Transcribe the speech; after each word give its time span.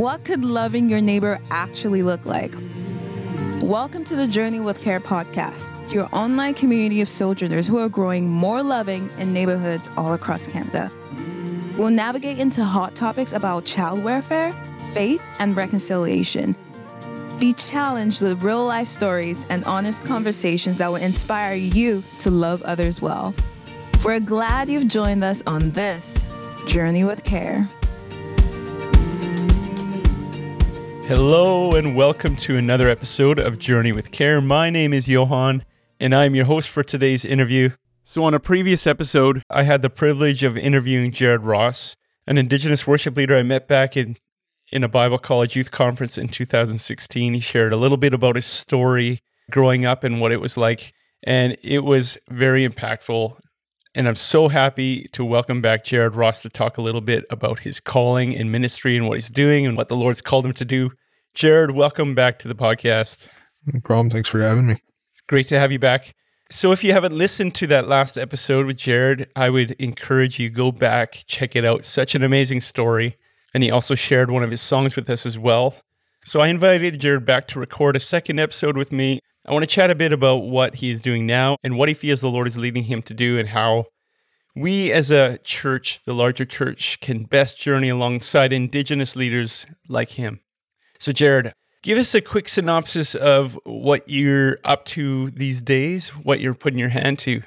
What 0.00 0.24
could 0.24 0.46
loving 0.46 0.88
your 0.88 1.02
neighbor 1.02 1.38
actually 1.50 2.02
look 2.02 2.24
like? 2.24 2.54
Welcome 3.60 4.02
to 4.04 4.16
the 4.16 4.26
Journey 4.26 4.58
with 4.58 4.80
Care 4.80 4.98
podcast, 4.98 5.92
your 5.92 6.08
online 6.10 6.54
community 6.54 7.02
of 7.02 7.08
sojourners 7.08 7.68
who 7.68 7.76
are 7.76 7.90
growing 7.90 8.26
more 8.26 8.62
loving 8.62 9.10
in 9.18 9.34
neighborhoods 9.34 9.90
all 9.98 10.14
across 10.14 10.46
Canada. 10.46 10.90
We'll 11.76 11.90
navigate 11.90 12.38
into 12.38 12.64
hot 12.64 12.96
topics 12.96 13.34
about 13.34 13.66
child 13.66 14.02
welfare, 14.02 14.52
faith, 14.94 15.22
and 15.38 15.54
reconciliation. 15.54 16.56
Be 17.38 17.52
challenged 17.52 18.22
with 18.22 18.42
real 18.42 18.64
life 18.64 18.88
stories 18.88 19.44
and 19.50 19.62
honest 19.66 20.02
conversations 20.06 20.78
that 20.78 20.88
will 20.88 20.96
inspire 20.96 21.52
you 21.52 22.02
to 22.20 22.30
love 22.30 22.62
others 22.62 23.02
well. 23.02 23.34
We're 24.02 24.20
glad 24.20 24.70
you've 24.70 24.88
joined 24.88 25.22
us 25.24 25.42
on 25.46 25.72
this 25.72 26.24
Journey 26.66 27.04
with 27.04 27.22
Care. 27.22 27.68
Hello, 31.10 31.72
and 31.72 31.96
welcome 31.96 32.36
to 32.36 32.56
another 32.56 32.88
episode 32.88 33.40
of 33.40 33.58
Journey 33.58 33.90
with 33.90 34.12
Care. 34.12 34.40
My 34.40 34.70
name 34.70 34.92
is 34.92 35.08
Johan, 35.08 35.64
and 35.98 36.14
I'm 36.14 36.36
your 36.36 36.44
host 36.44 36.68
for 36.68 36.84
today's 36.84 37.24
interview. 37.24 37.70
So, 38.04 38.22
on 38.22 38.32
a 38.32 38.38
previous 38.38 38.86
episode, 38.86 39.42
I 39.50 39.64
had 39.64 39.82
the 39.82 39.90
privilege 39.90 40.44
of 40.44 40.56
interviewing 40.56 41.10
Jared 41.10 41.42
Ross, 41.42 41.96
an 42.28 42.38
Indigenous 42.38 42.86
worship 42.86 43.16
leader 43.16 43.36
I 43.36 43.42
met 43.42 43.66
back 43.66 43.96
in, 43.96 44.18
in 44.70 44.84
a 44.84 44.88
Bible 44.88 45.18
College 45.18 45.56
youth 45.56 45.72
conference 45.72 46.16
in 46.16 46.28
2016. 46.28 47.34
He 47.34 47.40
shared 47.40 47.72
a 47.72 47.76
little 47.76 47.96
bit 47.96 48.14
about 48.14 48.36
his 48.36 48.46
story 48.46 49.18
growing 49.50 49.84
up 49.84 50.04
and 50.04 50.20
what 50.20 50.30
it 50.30 50.40
was 50.40 50.56
like, 50.56 50.92
and 51.24 51.56
it 51.64 51.82
was 51.82 52.18
very 52.28 52.64
impactful. 52.64 53.36
And 53.96 54.06
I'm 54.06 54.14
so 54.14 54.46
happy 54.46 55.08
to 55.12 55.24
welcome 55.24 55.60
back 55.60 55.84
Jared 55.84 56.14
Ross 56.14 56.42
to 56.42 56.48
talk 56.48 56.78
a 56.78 56.80
little 56.80 57.00
bit 57.00 57.24
about 57.28 57.58
his 57.58 57.80
calling 57.80 58.36
and 58.36 58.52
ministry 58.52 58.96
and 58.96 59.08
what 59.08 59.16
he's 59.16 59.30
doing 59.30 59.66
and 59.66 59.76
what 59.76 59.88
the 59.88 59.96
Lord's 59.96 60.20
called 60.20 60.46
him 60.46 60.52
to 60.52 60.64
do. 60.64 60.92
Jared, 61.34 61.72
welcome 61.72 62.14
back 62.14 62.38
to 62.38 62.48
the 62.48 62.54
podcast. 62.54 63.26
No 63.66 63.80
problem. 63.80 64.08
Thanks 64.08 64.28
for 64.28 64.40
having 64.40 64.68
me. 64.68 64.74
It's 64.74 65.22
great 65.26 65.48
to 65.48 65.58
have 65.58 65.72
you 65.72 65.80
back. 65.80 66.14
So 66.50 66.70
if 66.70 66.84
you 66.84 66.92
haven't 66.92 67.18
listened 67.18 67.56
to 67.56 67.66
that 67.66 67.88
last 67.88 68.16
episode 68.16 68.64
with 68.64 68.76
Jared, 68.76 69.28
I 69.34 69.50
would 69.50 69.72
encourage 69.72 70.38
you 70.38 70.50
go 70.50 70.70
back, 70.70 71.24
check 71.26 71.56
it 71.56 71.64
out. 71.64 71.84
Such 71.84 72.14
an 72.14 72.22
amazing 72.22 72.60
story. 72.60 73.16
And 73.54 73.64
he 73.64 73.72
also 73.72 73.96
shared 73.96 74.30
one 74.30 74.44
of 74.44 74.52
his 74.52 74.60
songs 74.60 74.94
with 74.94 75.10
us 75.10 75.26
as 75.26 75.36
well. 75.36 75.74
So 76.24 76.38
I 76.38 76.46
invited 76.46 77.00
Jared 77.00 77.24
back 77.24 77.48
to 77.48 77.58
record 77.58 77.96
a 77.96 78.00
second 78.00 78.38
episode 78.38 78.76
with 78.76 78.92
me 78.92 79.18
I 79.46 79.52
want 79.52 79.62
to 79.62 79.66
chat 79.66 79.90
a 79.90 79.94
bit 79.94 80.12
about 80.12 80.38
what 80.38 80.76
he 80.76 80.90
is 80.90 81.00
doing 81.00 81.26
now 81.26 81.56
and 81.64 81.76
what 81.76 81.88
he 81.88 81.94
feels 81.94 82.20
the 82.20 82.28
Lord 82.28 82.46
is 82.46 82.58
leading 82.58 82.84
him 82.84 83.02
to 83.02 83.14
do 83.14 83.38
and 83.38 83.48
how 83.48 83.86
we 84.54 84.92
as 84.92 85.10
a 85.10 85.38
church, 85.38 86.04
the 86.04 86.14
larger 86.14 86.44
church, 86.44 87.00
can 87.00 87.24
best 87.24 87.58
journey 87.58 87.88
alongside 87.88 88.52
Indigenous 88.52 89.16
leaders 89.16 89.66
like 89.88 90.10
him. 90.10 90.40
So, 90.98 91.12
Jared, 91.12 91.52
give 91.82 91.98
us 91.98 92.14
a 92.14 92.20
quick 92.20 92.48
synopsis 92.48 93.14
of 93.14 93.58
what 93.64 94.08
you're 94.08 94.58
up 94.64 94.84
to 94.86 95.30
these 95.30 95.60
days, 95.60 96.10
what 96.10 96.40
you're 96.40 96.54
putting 96.54 96.78
your 96.78 96.90
hand 96.90 97.18
to. 97.20 97.42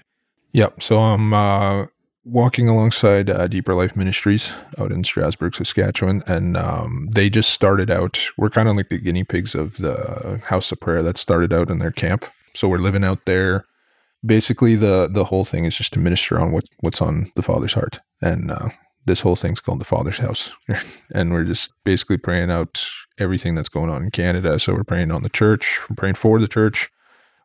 Yep. 0.54 0.84
So 0.84 1.00
I'm 1.00 1.34
uh, 1.34 1.86
walking 2.26 2.70
alongside 2.70 3.30
uh, 3.30 3.48
Deeper 3.48 3.74
Life 3.74 3.96
Ministries 3.96 4.54
out 4.78 4.92
in 4.92 5.04
Strasbourg, 5.04 5.56
Saskatchewan, 5.56 6.24
and 6.28 6.56
um, 6.56 7.10
they 7.12 7.30
just 7.30 7.50
started 7.50 7.92
out. 7.92 8.20
We're 8.38 8.50
kind 8.50 8.70
of 8.70 8.76
like 8.76 8.90
the 8.90 8.98
guinea 8.98 9.24
pigs 9.24 9.56
of 9.56 9.78
the 9.78 10.42
House 10.46 10.72
of 10.72 10.80
Prayer 10.80 11.04
that 11.04 11.18
started 11.18 11.52
out 11.52 11.70
in 11.70 11.80
their 11.80 11.92
camp. 11.92 12.26
So 12.54 12.68
we're 12.68 12.78
living 12.78 13.04
out 13.04 13.26
there. 13.26 13.66
Basically, 14.26 14.76
the 14.76 15.10
the 15.12 15.26
whole 15.26 15.44
thing 15.44 15.66
is 15.66 15.78
just 15.78 15.94
to 15.94 16.00
minister 16.00 16.40
on 16.40 16.52
what 16.52 16.66
what's 16.80 17.02
on 17.02 17.32
the 17.36 17.42
Father's 17.42 17.74
heart, 17.74 18.00
and 18.22 18.52
uh, 18.52 18.70
this 19.06 19.22
whole 19.22 19.36
thing's 19.36 19.60
called 19.60 19.82
the 19.82 19.86
Father's 19.86 20.20
House, 20.20 20.54
and 21.14 21.34
we're 21.34 21.44
just 21.44 21.74
basically 21.84 22.18
praying 22.18 22.50
out 22.50 22.86
everything 23.20 23.54
that's 23.54 23.70
going 23.70 23.90
on 23.90 24.04
in 24.04 24.12
Canada. 24.12 24.58
So 24.60 24.74
we're 24.74 24.86
praying 24.86 25.12
on 25.12 25.24
the 25.24 25.30
church, 25.30 25.82
we're 25.90 25.98
praying 25.98 26.16
for 26.16 26.40
the 26.40 26.48
church, 26.48 26.90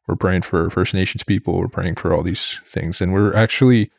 we're 0.07 0.15
praying 0.15 0.43
for 0.43 0.71
First 0.71 0.95
Nations 0.95 1.25
people, 1.25 1.59
we're 1.59 1.67
praying 1.67 1.97
for 1.97 2.15
all 2.15 2.23
these 2.23 2.61
things, 2.69 3.01
and 3.01 3.13
we're 3.13 3.35
actually 3.35 3.91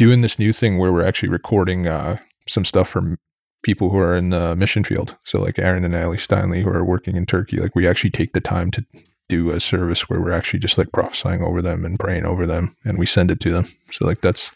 doing 0.00 0.22
this 0.22 0.38
new 0.38 0.50
thing 0.50 0.78
where 0.78 0.90
we're 0.90 1.04
actually 1.04 1.28
recording 1.28 1.86
uh, 1.86 2.16
some 2.48 2.64
stuff 2.64 2.88
from 2.88 3.18
people 3.62 3.90
who 3.90 3.98
are 3.98 4.14
in 4.14 4.30
the 4.30 4.56
mission 4.56 4.82
field. 4.82 5.14
So 5.24 5.38
like 5.38 5.58
Aaron 5.58 5.84
and 5.84 5.94
Ali 5.94 6.16
Steinley 6.16 6.62
who 6.62 6.70
are 6.70 6.82
working 6.82 7.16
in 7.16 7.26
Turkey, 7.26 7.58
like 7.58 7.76
we 7.76 7.86
actually 7.86 8.08
take 8.08 8.32
the 8.32 8.40
time 8.40 8.70
to 8.70 8.86
do 9.28 9.50
a 9.50 9.60
service 9.60 10.08
where 10.08 10.18
we're 10.18 10.32
actually 10.32 10.60
just 10.60 10.78
like 10.78 10.90
prophesying 10.90 11.42
over 11.42 11.60
them 11.60 11.84
and 11.84 12.00
praying 12.00 12.24
over 12.24 12.46
them 12.46 12.74
and 12.82 12.96
we 12.96 13.04
send 13.04 13.30
it 13.30 13.40
to 13.40 13.50
them. 13.50 13.66
So 13.92 14.06
like 14.06 14.22
that's 14.22 14.52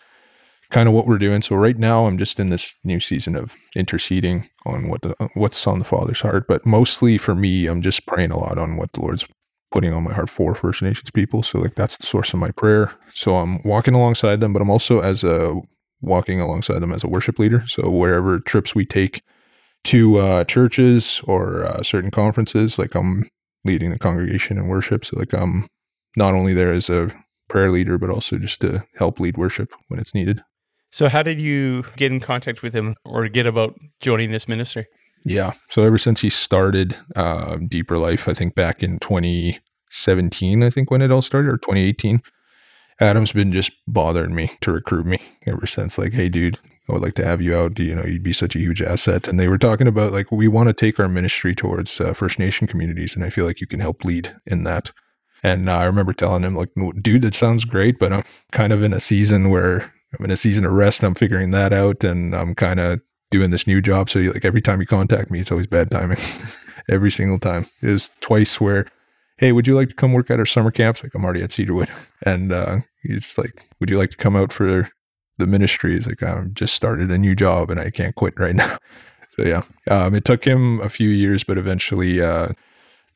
kind 0.70 0.88
of 0.88 0.94
what 0.94 1.06
we're 1.06 1.18
doing. 1.18 1.42
So 1.42 1.56
right 1.56 1.76
now 1.76 2.06
I'm 2.06 2.16
just 2.16 2.40
in 2.40 2.48
this 2.48 2.74
new 2.82 2.98
season 2.98 3.36
of 3.36 3.54
interceding 3.76 4.48
on 4.64 4.88
what 4.88 5.02
the, 5.02 5.14
what's 5.34 5.66
on 5.66 5.78
the 5.78 5.84
Father's 5.84 6.22
heart, 6.22 6.46
but 6.48 6.64
mostly 6.64 7.18
for 7.18 7.34
me 7.34 7.66
I'm 7.66 7.82
just 7.82 8.06
praying 8.06 8.30
a 8.30 8.38
lot 8.38 8.56
on 8.56 8.78
what 8.78 8.94
the 8.94 9.02
Lord's 9.02 9.26
putting 9.74 9.92
on 9.92 10.04
my 10.04 10.14
heart 10.14 10.30
for 10.30 10.54
First 10.54 10.82
Nations 10.82 11.10
people. 11.10 11.42
So 11.42 11.58
like 11.58 11.74
that's 11.74 11.96
the 11.96 12.06
source 12.06 12.32
of 12.32 12.38
my 12.38 12.52
prayer. 12.52 12.92
So 13.12 13.34
I'm 13.34 13.60
walking 13.64 13.92
alongside 13.92 14.40
them, 14.40 14.52
but 14.52 14.62
I'm 14.62 14.70
also 14.70 15.00
as 15.00 15.24
a 15.24 15.60
walking 16.00 16.40
alongside 16.40 16.78
them 16.78 16.92
as 16.92 17.02
a 17.02 17.08
worship 17.08 17.40
leader. 17.40 17.66
So 17.66 17.90
wherever 17.90 18.38
trips 18.38 18.74
we 18.74 18.86
take 18.86 19.22
to 19.84 20.18
uh, 20.18 20.44
churches 20.44 21.20
or 21.24 21.66
uh, 21.66 21.82
certain 21.82 22.12
conferences, 22.12 22.78
like 22.78 22.94
I'm 22.94 23.24
leading 23.64 23.90
the 23.90 23.98
congregation 23.98 24.58
in 24.58 24.68
worship. 24.68 25.04
So 25.04 25.18
like 25.18 25.32
I'm 25.32 25.66
not 26.16 26.34
only 26.34 26.54
there 26.54 26.70
as 26.70 26.88
a 26.88 27.10
prayer 27.48 27.70
leader, 27.70 27.98
but 27.98 28.10
also 28.10 28.38
just 28.38 28.60
to 28.60 28.84
help 28.96 29.18
lead 29.18 29.36
worship 29.36 29.74
when 29.88 29.98
it's 29.98 30.14
needed. 30.14 30.42
So 30.92 31.08
how 31.08 31.24
did 31.24 31.40
you 31.40 31.84
get 31.96 32.12
in 32.12 32.20
contact 32.20 32.62
with 32.62 32.74
him 32.74 32.94
or 33.04 33.26
get 33.26 33.46
about 33.46 33.74
joining 34.00 34.30
this 34.30 34.46
ministry? 34.46 34.86
Yeah. 35.24 35.52
So 35.68 35.82
ever 35.82 35.98
since 35.98 36.20
he 36.20 36.30
started 36.30 36.96
uh, 37.16 37.56
Deeper 37.68 37.98
Life, 37.98 38.28
I 38.28 38.34
think 38.34 38.54
back 38.54 38.82
in 38.82 38.98
2017, 38.98 40.62
I 40.62 40.70
think 40.70 40.90
when 40.90 41.02
it 41.02 41.10
all 41.10 41.22
started, 41.22 41.48
or 41.48 41.56
2018, 41.56 42.22
Adam's 43.00 43.32
been 43.32 43.52
just 43.52 43.72
bothering 43.88 44.34
me 44.34 44.50
to 44.60 44.70
recruit 44.72 45.06
me 45.06 45.18
ever 45.46 45.66
since. 45.66 45.98
Like, 45.98 46.12
hey, 46.12 46.28
dude, 46.28 46.58
I 46.88 46.92
would 46.92 47.02
like 47.02 47.14
to 47.14 47.24
have 47.24 47.40
you 47.40 47.56
out. 47.56 47.78
You 47.78 47.94
know, 47.94 48.04
you'd 48.04 48.22
be 48.22 48.32
such 48.32 48.54
a 48.54 48.60
huge 48.60 48.82
asset. 48.82 49.26
And 49.26 49.40
they 49.40 49.48
were 49.48 49.58
talking 49.58 49.88
about 49.88 50.12
like 50.12 50.30
we 50.30 50.46
want 50.46 50.68
to 50.68 50.74
take 50.74 51.00
our 51.00 51.08
ministry 51.08 51.54
towards 51.54 52.00
uh, 52.00 52.12
First 52.12 52.38
Nation 52.38 52.66
communities, 52.66 53.16
and 53.16 53.24
I 53.24 53.30
feel 53.30 53.46
like 53.46 53.60
you 53.60 53.66
can 53.66 53.80
help 53.80 54.04
lead 54.04 54.36
in 54.46 54.64
that. 54.64 54.92
And 55.42 55.68
uh, 55.68 55.76
I 55.76 55.84
remember 55.84 56.12
telling 56.12 56.42
him 56.42 56.54
like, 56.54 56.70
dude, 57.00 57.22
that 57.22 57.34
sounds 57.34 57.64
great, 57.64 57.98
but 57.98 58.12
I'm 58.12 58.24
kind 58.52 58.72
of 58.72 58.82
in 58.82 58.92
a 58.92 59.00
season 59.00 59.50
where 59.50 59.92
I'm 60.18 60.24
in 60.24 60.30
a 60.30 60.36
season 60.36 60.64
of 60.64 60.72
rest. 60.72 61.02
I'm 61.02 61.14
figuring 61.14 61.50
that 61.50 61.72
out, 61.72 62.04
and 62.04 62.34
I'm 62.34 62.54
kind 62.54 62.80
of 62.80 63.02
doing 63.30 63.50
this 63.50 63.66
new 63.66 63.80
job. 63.82 64.10
So 64.10 64.20
like 64.20 64.44
every 64.44 64.60
time 64.60 64.80
you 64.80 64.86
contact 64.86 65.30
me, 65.30 65.40
it's 65.40 65.50
always 65.50 65.66
bad 65.66 65.90
timing. 65.90 66.18
every 66.88 67.10
single 67.10 67.38
time. 67.38 67.66
Was 67.82 68.10
twice 68.20 68.60
where, 68.60 68.86
hey, 69.38 69.52
would 69.52 69.66
you 69.66 69.74
like 69.74 69.88
to 69.88 69.94
come 69.94 70.12
work 70.12 70.30
at 70.30 70.38
our 70.38 70.46
summer 70.46 70.70
camps? 70.70 71.02
Like 71.02 71.14
I'm 71.14 71.24
already 71.24 71.42
at 71.42 71.52
Cedarwood, 71.52 71.90
and 72.26 72.52
uh, 72.52 72.78
he's 73.02 73.36
like, 73.38 73.62
would 73.80 73.90
you 73.90 73.98
like 73.98 74.10
to 74.10 74.16
come 74.16 74.36
out 74.36 74.52
for 74.52 74.88
the 75.38 75.46
ministry? 75.46 75.92
He's 75.92 76.06
like, 76.06 76.22
I'm 76.22 76.54
just 76.54 76.74
started 76.74 77.10
a 77.10 77.18
new 77.18 77.34
job 77.34 77.70
and 77.70 77.80
I 77.80 77.90
can't 77.90 78.14
quit 78.14 78.38
right 78.38 78.54
now. 78.54 78.78
so 79.30 79.42
yeah, 79.42 79.62
um, 79.90 80.14
it 80.14 80.24
took 80.24 80.44
him 80.44 80.80
a 80.80 80.88
few 80.88 81.08
years, 81.08 81.44
but 81.44 81.58
eventually. 81.58 82.20
Uh, 82.20 82.48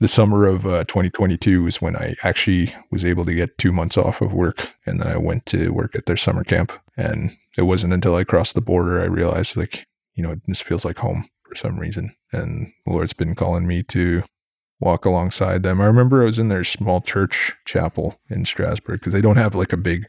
the 0.01 0.07
summer 0.07 0.47
of 0.47 0.65
uh, 0.65 0.85
2022 0.85 1.65
was 1.65 1.83
when 1.83 1.97
I 1.97 2.15
actually 2.23 2.73
was 2.93 3.05
able 3.05 3.25
to 3.25 3.35
get 3.35 3.59
two 3.59 3.73
months 3.73 3.99
off 3.99 4.21
of 4.21 4.33
work, 4.33 4.77
and 4.87 5.01
then 5.01 5.09
I 5.09 5.17
went 5.17 5.45
to 5.47 5.71
work 5.71 5.97
at 5.97 6.07
their 6.07 6.17
summer 6.17 6.45
camp. 6.45 6.71
And 6.97 7.33
it 7.57 7.63
wasn't 7.63 7.93
until 7.93 8.15
I 8.15 8.23
crossed 8.23 8.55
the 8.55 8.61
border 8.61 9.01
I 9.01 9.07
realized, 9.07 9.57
like, 9.57 9.88
you 10.19 10.25
know, 10.25 10.35
this 10.49 10.61
feels 10.61 10.85
like 10.85 10.99
home 10.99 11.27
for 11.45 11.55
some 11.55 11.79
reason. 11.79 12.13
And 12.33 12.73
the 12.85 12.93
Lord's 12.93 13.13
been 13.13 13.37
calling 13.37 13.69
me 13.69 13.85
to 13.85 14.25
walk 14.81 15.05
alongside 15.05 15.63
them. 15.63 15.81
I 15.81 15.87
remember 15.87 16.21
I 16.21 16.27
was 16.27 16.41
in 16.41 16.49
their 16.49 16.65
small 16.65 17.01
church 17.01 17.55
chapel 17.65 18.21
in 18.29 18.45
Strasbourg 18.45 18.99
because 18.99 19.13
they 19.13 19.21
don't 19.21 19.37
have 19.37 19.55
like 19.55 19.73
a 19.73 19.77
big 19.77 20.07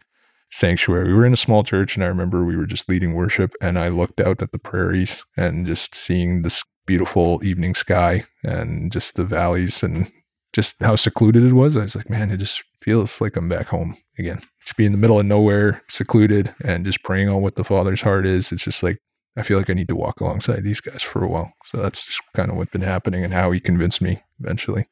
sanctuary. 0.49 1.09
We 1.09 1.13
were 1.13 1.27
in 1.27 1.33
a 1.33 1.37
small 1.37 1.63
church 1.63 1.95
and 1.95 2.03
I 2.03 2.07
remember 2.07 2.43
we 2.43 2.57
were 2.57 2.65
just 2.65 2.89
leading 2.89 3.13
worship 3.13 3.53
and 3.61 3.77
I 3.77 3.89
looked 3.89 4.19
out 4.19 4.41
at 4.41 4.51
the 4.51 4.57
prairies 4.57 5.23
and 5.37 5.67
just 5.67 5.93
seeing 5.93 6.41
this 6.41 6.63
beautiful 6.87 7.39
evening 7.43 7.75
sky 7.75 8.23
and 8.43 8.91
just 8.91 9.15
the 9.15 9.23
valleys 9.23 9.83
and 9.83 10.11
just 10.53 10.81
how 10.81 10.95
secluded 10.95 11.43
it 11.43 11.53
was. 11.53 11.77
I 11.77 11.81
was 11.81 11.95
like, 11.95 12.09
man, 12.09 12.31
it 12.31 12.37
just 12.37 12.63
feels 12.81 13.21
like 13.21 13.35
I'm 13.35 13.47
back 13.47 13.67
home 13.67 13.95
again. 14.17 14.41
To 14.65 14.73
be 14.73 14.87
in 14.87 14.91
the 14.91 14.97
middle 14.97 15.19
of 15.19 15.27
nowhere, 15.27 15.83
secluded, 15.87 16.55
and 16.63 16.83
just 16.83 17.03
praying 17.03 17.29
on 17.29 17.43
what 17.43 17.55
the 17.55 17.63
Father's 17.63 18.01
heart 18.01 18.25
is. 18.25 18.51
It's 18.51 18.63
just 18.63 18.81
like 18.81 18.97
I 19.37 19.43
feel 19.43 19.57
like 19.57 19.69
I 19.69 19.73
need 19.73 19.87
to 19.87 19.95
walk 19.95 20.21
alongside 20.21 20.63
these 20.63 20.81
guys 20.81 21.01
for 21.01 21.23
a 21.23 21.27
while. 21.27 21.53
So 21.63 21.81
that's 21.81 22.05
just 22.05 22.21
kind 22.33 22.49
of 22.49 22.57
what's 22.57 22.71
been 22.71 22.81
happening 22.81 23.23
and 23.23 23.33
how 23.33 23.51
he 23.51 23.59
convinced 23.59 24.01
me 24.01 24.19
eventually. 24.39 24.85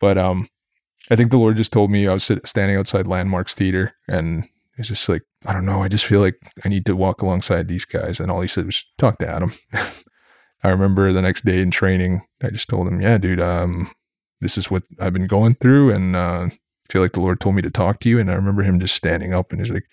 But 0.00 0.18
um, 0.18 0.48
I 1.10 1.16
think 1.16 1.30
the 1.30 1.38
Lord 1.38 1.56
just 1.56 1.72
told 1.72 1.90
me 1.90 2.06
I 2.06 2.12
was 2.12 2.30
standing 2.44 2.76
outside 2.76 3.06
Landmarks 3.06 3.54
Theater 3.54 3.94
and 4.08 4.44
it's 4.76 4.88
just 4.88 5.08
like, 5.08 5.22
I 5.46 5.52
don't 5.52 5.66
know, 5.66 5.82
I 5.82 5.88
just 5.88 6.04
feel 6.04 6.20
like 6.20 6.36
I 6.64 6.68
need 6.68 6.86
to 6.86 6.96
walk 6.96 7.22
alongside 7.22 7.68
these 7.68 7.84
guys. 7.84 8.18
And 8.18 8.30
all 8.30 8.40
he 8.40 8.48
said 8.48 8.66
was 8.66 8.84
talk 8.98 9.18
to 9.18 9.28
Adam. 9.28 9.52
I 10.64 10.70
remember 10.70 11.12
the 11.12 11.22
next 11.22 11.44
day 11.44 11.60
in 11.60 11.70
training, 11.70 12.22
I 12.42 12.50
just 12.50 12.68
told 12.68 12.88
him, 12.88 13.00
yeah, 13.00 13.18
dude, 13.18 13.40
um, 13.40 13.90
this 14.40 14.58
is 14.58 14.70
what 14.70 14.82
I've 14.98 15.12
been 15.12 15.26
going 15.26 15.54
through. 15.56 15.90
And 15.92 16.16
uh, 16.16 16.48
I 16.48 16.92
feel 16.92 17.02
like 17.02 17.12
the 17.12 17.20
Lord 17.20 17.40
told 17.40 17.54
me 17.54 17.62
to 17.62 17.70
talk 17.70 18.00
to 18.00 18.08
you. 18.08 18.18
And 18.18 18.30
I 18.30 18.34
remember 18.34 18.62
him 18.62 18.80
just 18.80 18.96
standing 18.96 19.32
up 19.32 19.52
and 19.52 19.60
he's 19.60 19.72
like, 19.72 19.84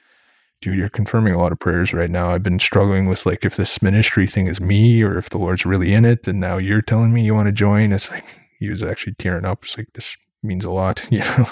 dude, 0.61 0.77
you're 0.77 0.89
confirming 0.89 1.33
a 1.33 1.39
lot 1.39 1.51
of 1.51 1.59
prayers 1.59 1.93
right 1.93 2.09
now. 2.09 2.31
I've 2.31 2.43
been 2.43 2.59
struggling 2.59 3.07
with 3.07 3.25
like 3.25 3.43
if 3.43 3.55
this 3.55 3.81
ministry 3.81 4.27
thing 4.27 4.47
is 4.47 4.61
me 4.61 5.01
or 5.01 5.17
if 5.17 5.29
the 5.29 5.39
Lord's 5.39 5.65
really 5.65 5.93
in 5.93 6.05
it. 6.05 6.27
And 6.27 6.39
now 6.39 6.57
you're 6.57 6.81
telling 6.81 7.13
me 7.13 7.25
you 7.25 7.33
want 7.33 7.47
to 7.47 7.51
join. 7.51 7.91
It's 7.91 8.11
like, 8.11 8.25
he 8.59 8.69
was 8.69 8.83
actually 8.83 9.15
tearing 9.15 9.45
up. 9.45 9.63
It's 9.63 9.77
like, 9.77 9.91
this 9.93 10.15
means 10.43 10.63
a 10.63 10.71
lot, 10.71 11.05
you 11.11 11.19
know? 11.19 11.47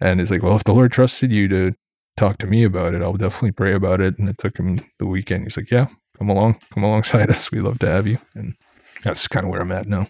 And 0.00 0.20
it's 0.20 0.30
like, 0.30 0.42
well, 0.42 0.56
if 0.56 0.64
the 0.64 0.74
Lord 0.74 0.92
trusted 0.92 1.32
you 1.32 1.48
to 1.48 1.72
talk 2.16 2.38
to 2.38 2.46
me 2.46 2.64
about 2.64 2.94
it, 2.94 3.02
I'll 3.02 3.14
definitely 3.14 3.52
pray 3.52 3.72
about 3.72 4.00
it. 4.00 4.18
And 4.18 4.28
it 4.28 4.38
took 4.38 4.58
him 4.58 4.80
the 4.98 5.06
weekend. 5.06 5.44
He's 5.44 5.56
like, 5.56 5.70
yeah, 5.70 5.86
come 6.18 6.28
along, 6.28 6.60
come 6.72 6.82
alongside 6.82 7.30
us. 7.30 7.50
We 7.50 7.60
love 7.60 7.78
to 7.78 7.86
have 7.86 8.06
you. 8.06 8.18
And 8.34 8.54
that's 9.04 9.28
kind 9.28 9.44
of 9.44 9.50
where 9.50 9.60
I'm 9.60 9.72
at 9.72 9.86
now. 9.86 10.08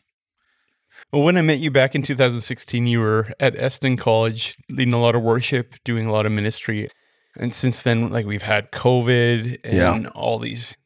Well, 1.13 1.23
when 1.23 1.37
I 1.37 1.43
met 1.43 1.59
you 1.59 1.71
back 1.71 1.95
in 1.95 2.03
2016, 2.03 2.87
you 2.87 3.01
were 3.01 3.29
at 3.39 3.55
Eston 3.55 3.97
College 3.97 4.57
leading 4.69 4.95
a 4.95 5.01
lot 5.01 5.15
of 5.15 5.23
worship, 5.23 5.75
doing 5.85 6.07
a 6.07 6.13
lot 6.13 6.27
of 6.27 6.33
ministry. 6.33 6.91
And 7.39 7.53
since 7.55 7.83
then, 7.83 8.11
like 8.11 8.27
we've 8.27 8.43
had 8.43 8.71
COVID 8.73 9.59
and 9.65 9.75
Yeah. 10.05 10.09
all 10.15 10.39
these 10.39 10.77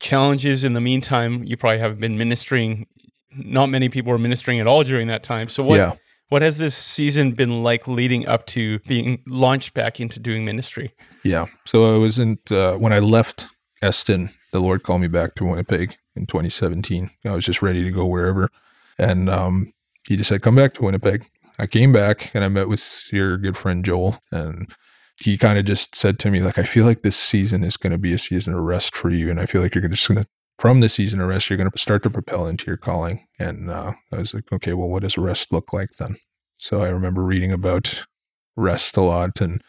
challenges. 0.00 0.64
In 0.64 0.72
the 0.74 0.80
meantime, 0.80 1.42
you 1.44 1.56
probably 1.56 1.78
have 1.80 1.98
been 1.98 2.16
ministering. 2.18 2.86
Not 3.36 3.66
many 3.66 3.88
people 3.88 4.10
were 4.12 4.18
ministering 4.18 4.60
at 4.60 4.66
all 4.66 4.82
during 4.84 5.08
that 5.08 5.22
time. 5.22 5.48
So 5.48 5.62
what 5.62 5.76
Yeah. 5.76 5.92
what 6.30 6.42
has 6.42 6.58
this 6.58 6.74
season 6.76 7.32
been 7.32 7.62
like 7.62 7.88
leading 7.88 8.26
up 8.28 8.46
to 8.46 8.78
being 8.80 9.22
launched 9.26 9.74
back 9.74 9.98
into 10.00 10.20
doing 10.20 10.44
ministry? 10.44 10.92
Yeah. 11.24 11.46
So 11.64 11.94
I 11.94 11.98
wasn't, 11.98 12.52
uh, 12.52 12.74
when 12.76 12.92
I 12.92 12.98
left 12.98 13.46
Eston, 13.80 14.30
the 14.52 14.60
Lord 14.60 14.82
called 14.82 15.00
me 15.00 15.08
back 15.08 15.34
to 15.36 15.44
Winnipeg 15.44 15.96
in 16.16 16.26
2017. 16.26 17.10
I 17.24 17.30
was 17.32 17.44
just 17.44 17.62
ready 17.62 17.82
to 17.84 17.90
go 17.90 18.04
wherever. 18.06 18.50
And 18.98 19.30
um, 19.30 19.72
he 20.06 20.16
just 20.16 20.28
said, 20.28 20.42
come 20.42 20.54
back 20.56 20.74
to 20.74 20.82
Winnipeg. 20.82 21.24
I 21.58 21.66
came 21.66 21.92
back 21.92 22.30
and 22.34 22.44
I 22.44 22.48
met 22.48 22.68
with 22.68 23.08
your 23.12 23.36
good 23.38 23.56
friend 23.56 23.84
Joel. 23.84 24.18
And 24.30 24.70
he 25.20 25.36
kind 25.36 25.58
of 25.58 25.64
just 25.64 25.96
said 25.96 26.18
to 26.20 26.30
me, 26.30 26.40
like, 26.40 26.58
I 26.58 26.62
feel 26.62 26.86
like 26.86 27.02
this 27.02 27.16
season 27.16 27.64
is 27.64 27.76
going 27.76 27.92
to 27.92 27.98
be 27.98 28.12
a 28.12 28.18
season 28.18 28.54
of 28.54 28.60
rest 28.60 28.94
for 28.94 29.10
you. 29.10 29.30
And 29.30 29.40
I 29.40 29.46
feel 29.46 29.60
like 29.60 29.74
you're 29.74 29.88
just 29.88 30.06
going 30.06 30.22
to, 30.22 30.28
from 30.58 30.80
the 30.80 30.88
season 30.88 31.20
of 31.20 31.28
rest, 31.28 31.50
you're 31.50 31.56
going 31.56 31.70
to 31.70 31.78
start 31.78 32.02
to 32.04 32.10
propel 32.10 32.46
into 32.46 32.66
your 32.66 32.76
calling. 32.76 33.26
And 33.38 33.70
uh, 33.70 33.92
I 34.12 34.16
was 34.16 34.32
like, 34.32 34.52
okay, 34.52 34.74
well, 34.74 34.88
what 34.88 35.02
does 35.02 35.18
rest 35.18 35.52
look 35.52 35.72
like 35.72 35.90
then? 35.98 36.16
So 36.56 36.82
I 36.82 36.88
remember 36.88 37.22
reading 37.24 37.52
about 37.52 38.06
rest 38.56 38.96
a 38.96 39.00
lot 39.00 39.40
and 39.40 39.62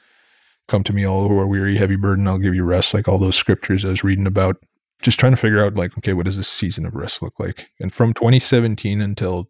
come 0.68 0.84
to 0.84 0.94
me 0.94 1.06
all 1.06 1.28
who 1.28 1.40
are 1.40 1.48
weary, 1.48 1.78
heavy 1.78 1.95
burden, 1.95 2.28
I'll 2.28 2.38
give 2.38 2.56
you 2.56 2.63
rest. 2.63 2.94
Like 2.94 3.07
all 3.07 3.18
those 3.18 3.36
scriptures 3.36 3.86
I 3.86 3.90
was 3.90 4.04
reading 4.04 4.28
about, 4.28 4.57
just 5.02 5.19
trying 5.19 5.31
to 5.31 5.38
figure 5.38 5.63
out 5.63 5.75
like, 5.75 5.98
okay, 5.98 6.13
what 6.13 6.25
does 6.25 6.38
this 6.38 6.48
season 6.48 6.86
of 6.86 6.95
rest 6.95 7.22
look 7.22 7.40
like? 7.40 7.69
And 7.80 7.92
from 7.92 8.13
2017 8.13 9.02
until 9.02 9.45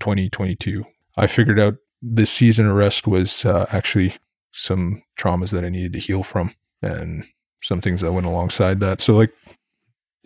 2022, 0.00 0.84
I 1.16 1.26
figured 1.28 1.60
out 1.60 1.76
this 2.02 2.30
season 2.30 2.66
of 2.66 2.74
rest 2.74 3.06
was 3.06 3.44
uh, 3.44 3.66
actually 3.72 4.14
some 4.56 5.02
traumas 5.18 5.52
that 5.52 5.64
I 5.64 5.68
needed 5.68 5.92
to 5.92 5.98
heal 5.98 6.22
from 6.22 6.50
and 6.82 7.24
some 7.62 7.80
things 7.80 8.00
that 8.00 8.12
went 8.12 8.26
alongside 8.26 8.80
that. 8.80 9.00
So 9.00 9.14
like 9.14 9.32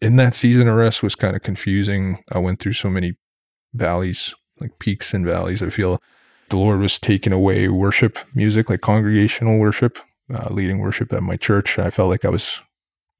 in 0.00 0.16
that 0.16 0.34
season 0.34 0.68
of 0.68 0.76
rest 0.76 1.02
was 1.02 1.14
kind 1.14 1.36
of 1.36 1.42
confusing. 1.42 2.22
I 2.32 2.38
went 2.38 2.60
through 2.60 2.74
so 2.74 2.90
many 2.90 3.14
valleys, 3.74 4.34
like 4.60 4.78
peaks 4.78 5.12
and 5.12 5.24
valleys. 5.24 5.62
I 5.62 5.70
feel 5.70 6.00
the 6.48 6.56
Lord 6.56 6.80
was 6.80 6.98
taking 6.98 7.32
away 7.32 7.68
worship 7.68 8.18
music, 8.34 8.70
like 8.70 8.80
congregational 8.80 9.58
worship, 9.58 9.98
uh, 10.32 10.48
leading 10.50 10.78
worship 10.78 11.12
at 11.12 11.22
my 11.22 11.36
church. 11.36 11.78
I 11.78 11.90
felt 11.90 12.10
like 12.10 12.24
I 12.24 12.30
was 12.30 12.60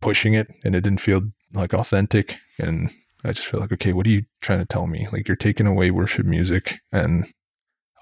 pushing 0.00 0.34
it 0.34 0.48
and 0.64 0.74
it 0.74 0.82
didn't 0.82 1.00
feel 1.00 1.22
like 1.52 1.74
authentic. 1.74 2.36
And 2.58 2.90
I 3.24 3.32
just 3.32 3.46
feel 3.46 3.60
like, 3.60 3.72
okay, 3.72 3.92
what 3.92 4.06
are 4.06 4.10
you 4.10 4.22
trying 4.40 4.60
to 4.60 4.66
tell 4.66 4.86
me? 4.86 5.06
Like 5.12 5.28
you're 5.28 5.36
taking 5.36 5.66
away 5.66 5.90
worship 5.90 6.26
music 6.26 6.80
and 6.92 7.26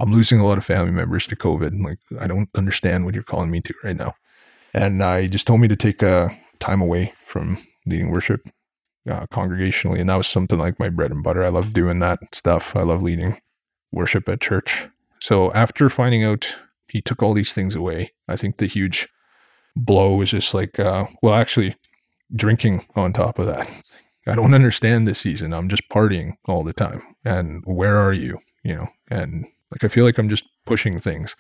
I'm 0.01 0.13
losing 0.13 0.41
a 0.41 0.47
lot 0.47 0.59
of 0.59 0.65
family 0.65 0.93
members 0.93 1.27
to 1.27 1.37
COVID. 1.37 1.83
Like 1.83 1.99
I 2.21 2.27
don't 2.27 2.49
understand 2.55 3.05
what 3.05 3.15
you're 3.15 3.25
calling 3.25 3.51
me 3.51 3.61
to 3.63 3.75
right 3.83 3.97
now. 3.97 4.15
And 4.75 5.03
I 5.03 5.27
just 5.27 5.47
told 5.47 5.61
me 5.61 5.69
to 5.69 5.77
take 5.77 6.03
uh, 6.03 6.29
time 6.61 6.81
away 6.81 7.13
from 7.25 7.59
leading 7.87 8.11
worship 8.11 8.49
uh, 9.09 9.27
congregationally. 9.27 10.01
And 10.01 10.11
that 10.11 10.17
was 10.17 10.27
something 10.27 10.59
like 10.59 10.79
my 10.79 10.89
bread 10.89 11.11
and 11.11 11.23
butter. 11.23 11.43
I 11.43 11.49
love 11.49 11.73
doing 11.73 11.99
that 12.01 12.21
stuff. 12.33 12.77
I 12.77 12.83
love 12.83 13.03
leading 13.03 13.41
worship 13.91 14.29
at 14.29 14.41
church. 14.41 14.89
So 15.21 15.53
after 15.53 15.89
finding 15.89 16.25
out 16.25 16.55
he 16.89 17.01
took 17.01 17.23
all 17.23 17.35
these 17.35 17.53
things 17.53 17.75
away, 17.75 18.13
I 18.29 18.37
think 18.37 18.59
the 18.59 18.67
huge 18.67 19.09
blow 19.77 20.17
was 20.17 20.31
just 20.31 20.55
like, 20.55 20.79
uh, 20.79 21.07
well, 21.23 21.35
actually, 21.35 21.77
drinking 22.35 22.85
on 22.95 23.13
top 23.13 23.39
of 23.39 23.47
that. 23.47 23.71
I 24.27 24.35
don't 24.35 24.55
understand 24.61 25.07
this 25.07 25.19
season. 25.19 25.53
I'm 25.53 25.69
just 25.69 25.89
partying 25.91 26.35
all 26.47 26.65
the 26.65 26.73
time. 26.73 27.03
And 27.25 27.63
where 27.65 27.99
are 27.99 28.13
you? 28.13 28.39
You 28.63 28.77
know, 28.77 28.89
and 29.11 29.47
like 29.71 29.85
I 29.85 29.89
feel 29.89 30.05
like 30.05 30.19
I'm 30.19 30.29
just 30.29 30.45
pushing 30.67 31.01
things. 31.01 31.37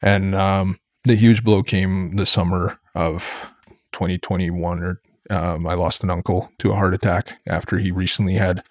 And 0.00 0.34
um, 0.34 0.78
the 1.04 1.14
huge 1.14 1.44
blow 1.44 1.62
came 1.62 2.16
the 2.16 2.26
summer 2.26 2.78
of 2.94 3.50
2021 3.92 4.82
or 4.82 5.00
um, 5.30 5.66
I 5.66 5.74
lost 5.74 6.02
an 6.02 6.10
uncle 6.10 6.50
to 6.58 6.72
a 6.72 6.76
heart 6.76 6.94
attack 6.94 7.38
after 7.46 7.78
he 7.78 7.90
recently 7.90 8.34
had 8.34 8.62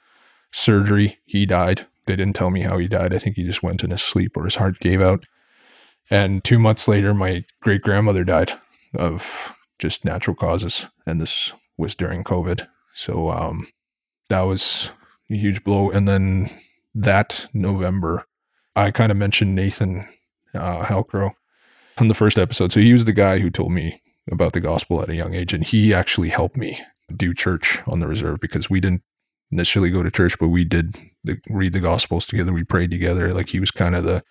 surgery. 0.52 1.20
He 1.26 1.46
died. 1.46 1.88
They 2.06 2.16
didn't 2.16 2.36
tell 2.36 2.50
me 2.50 2.62
how 2.62 2.78
he 2.78 2.88
died. 2.88 3.14
I 3.14 3.20
think 3.20 3.36
he 3.36 3.44
just 3.44 3.64
went 3.64 3.84
in 3.84 3.92
his 3.92 4.02
sleep 4.02 4.36
or 4.36 4.44
his 4.44 4.56
heart 4.56 4.80
gave 4.80 5.02
out. 5.02 5.26
And 6.10 6.44
two 6.44 6.60
months 6.60 6.88
later, 6.88 7.14
my 7.14 7.46
great 7.62 7.82
grandmother 7.82 8.24
died 8.24 8.52
of 8.94 9.56
just 9.80 10.04
natural 10.04 10.36
causes. 10.36 10.90
And 11.06 11.22
this 11.22 11.54
was 11.78 11.96
during 11.96 12.24
COVID. 12.24 12.68
So 12.94 13.30
um, 13.30 13.68
that 14.30 14.42
was 14.42 14.92
a 15.30 15.36
huge 15.36 15.64
blow. 15.64 15.90
And 15.90 16.08
then 16.08 16.48
that 16.94 17.48
November, 17.54 18.26
I 18.76 18.92
kind 18.92 19.12
of 19.12 19.18
mentioned 19.18 19.56
Nathan 19.56 20.06
uh, 20.54 20.84
Halcrow 20.86 21.32
on 22.00 22.08
the 22.08 22.14
first 22.14 22.38
episode. 22.38 22.72
So 22.72 22.80
he 22.80 22.92
was 22.92 23.06
the 23.06 23.14
guy 23.14 23.40
who 23.40 23.50
told 23.50 23.72
me 23.72 24.02
about 24.32 24.54
the 24.54 24.60
gospel 24.62 25.02
at 25.02 25.10
a 25.10 25.16
young 25.16 25.34
age. 25.34 25.54
And 25.54 25.64
he 25.64 25.94
actually 25.94 26.30
helped 26.30 26.56
me 26.58 26.80
do 27.16 27.34
church 27.34 27.80
on 27.88 28.00
the 28.00 28.08
reserve 28.08 28.40
because 28.40 28.70
we 28.70 28.80
didn't 28.80 29.04
initially 29.52 29.90
go 29.90 30.04
to 30.04 30.12
church, 30.12 30.40
but 30.40 30.48
we 30.48 30.64
did 30.64 30.96
the, 31.24 31.38
read 31.50 31.74
the 31.74 31.80
gospels 31.82 32.26
together. 32.26 32.54
We 32.54 32.64
prayed 32.64 32.92
together. 32.92 33.34
Like 33.34 33.50
he 33.50 33.60
was 33.60 33.72
kind 33.72 33.96
of 33.96 34.04
the 34.06 34.24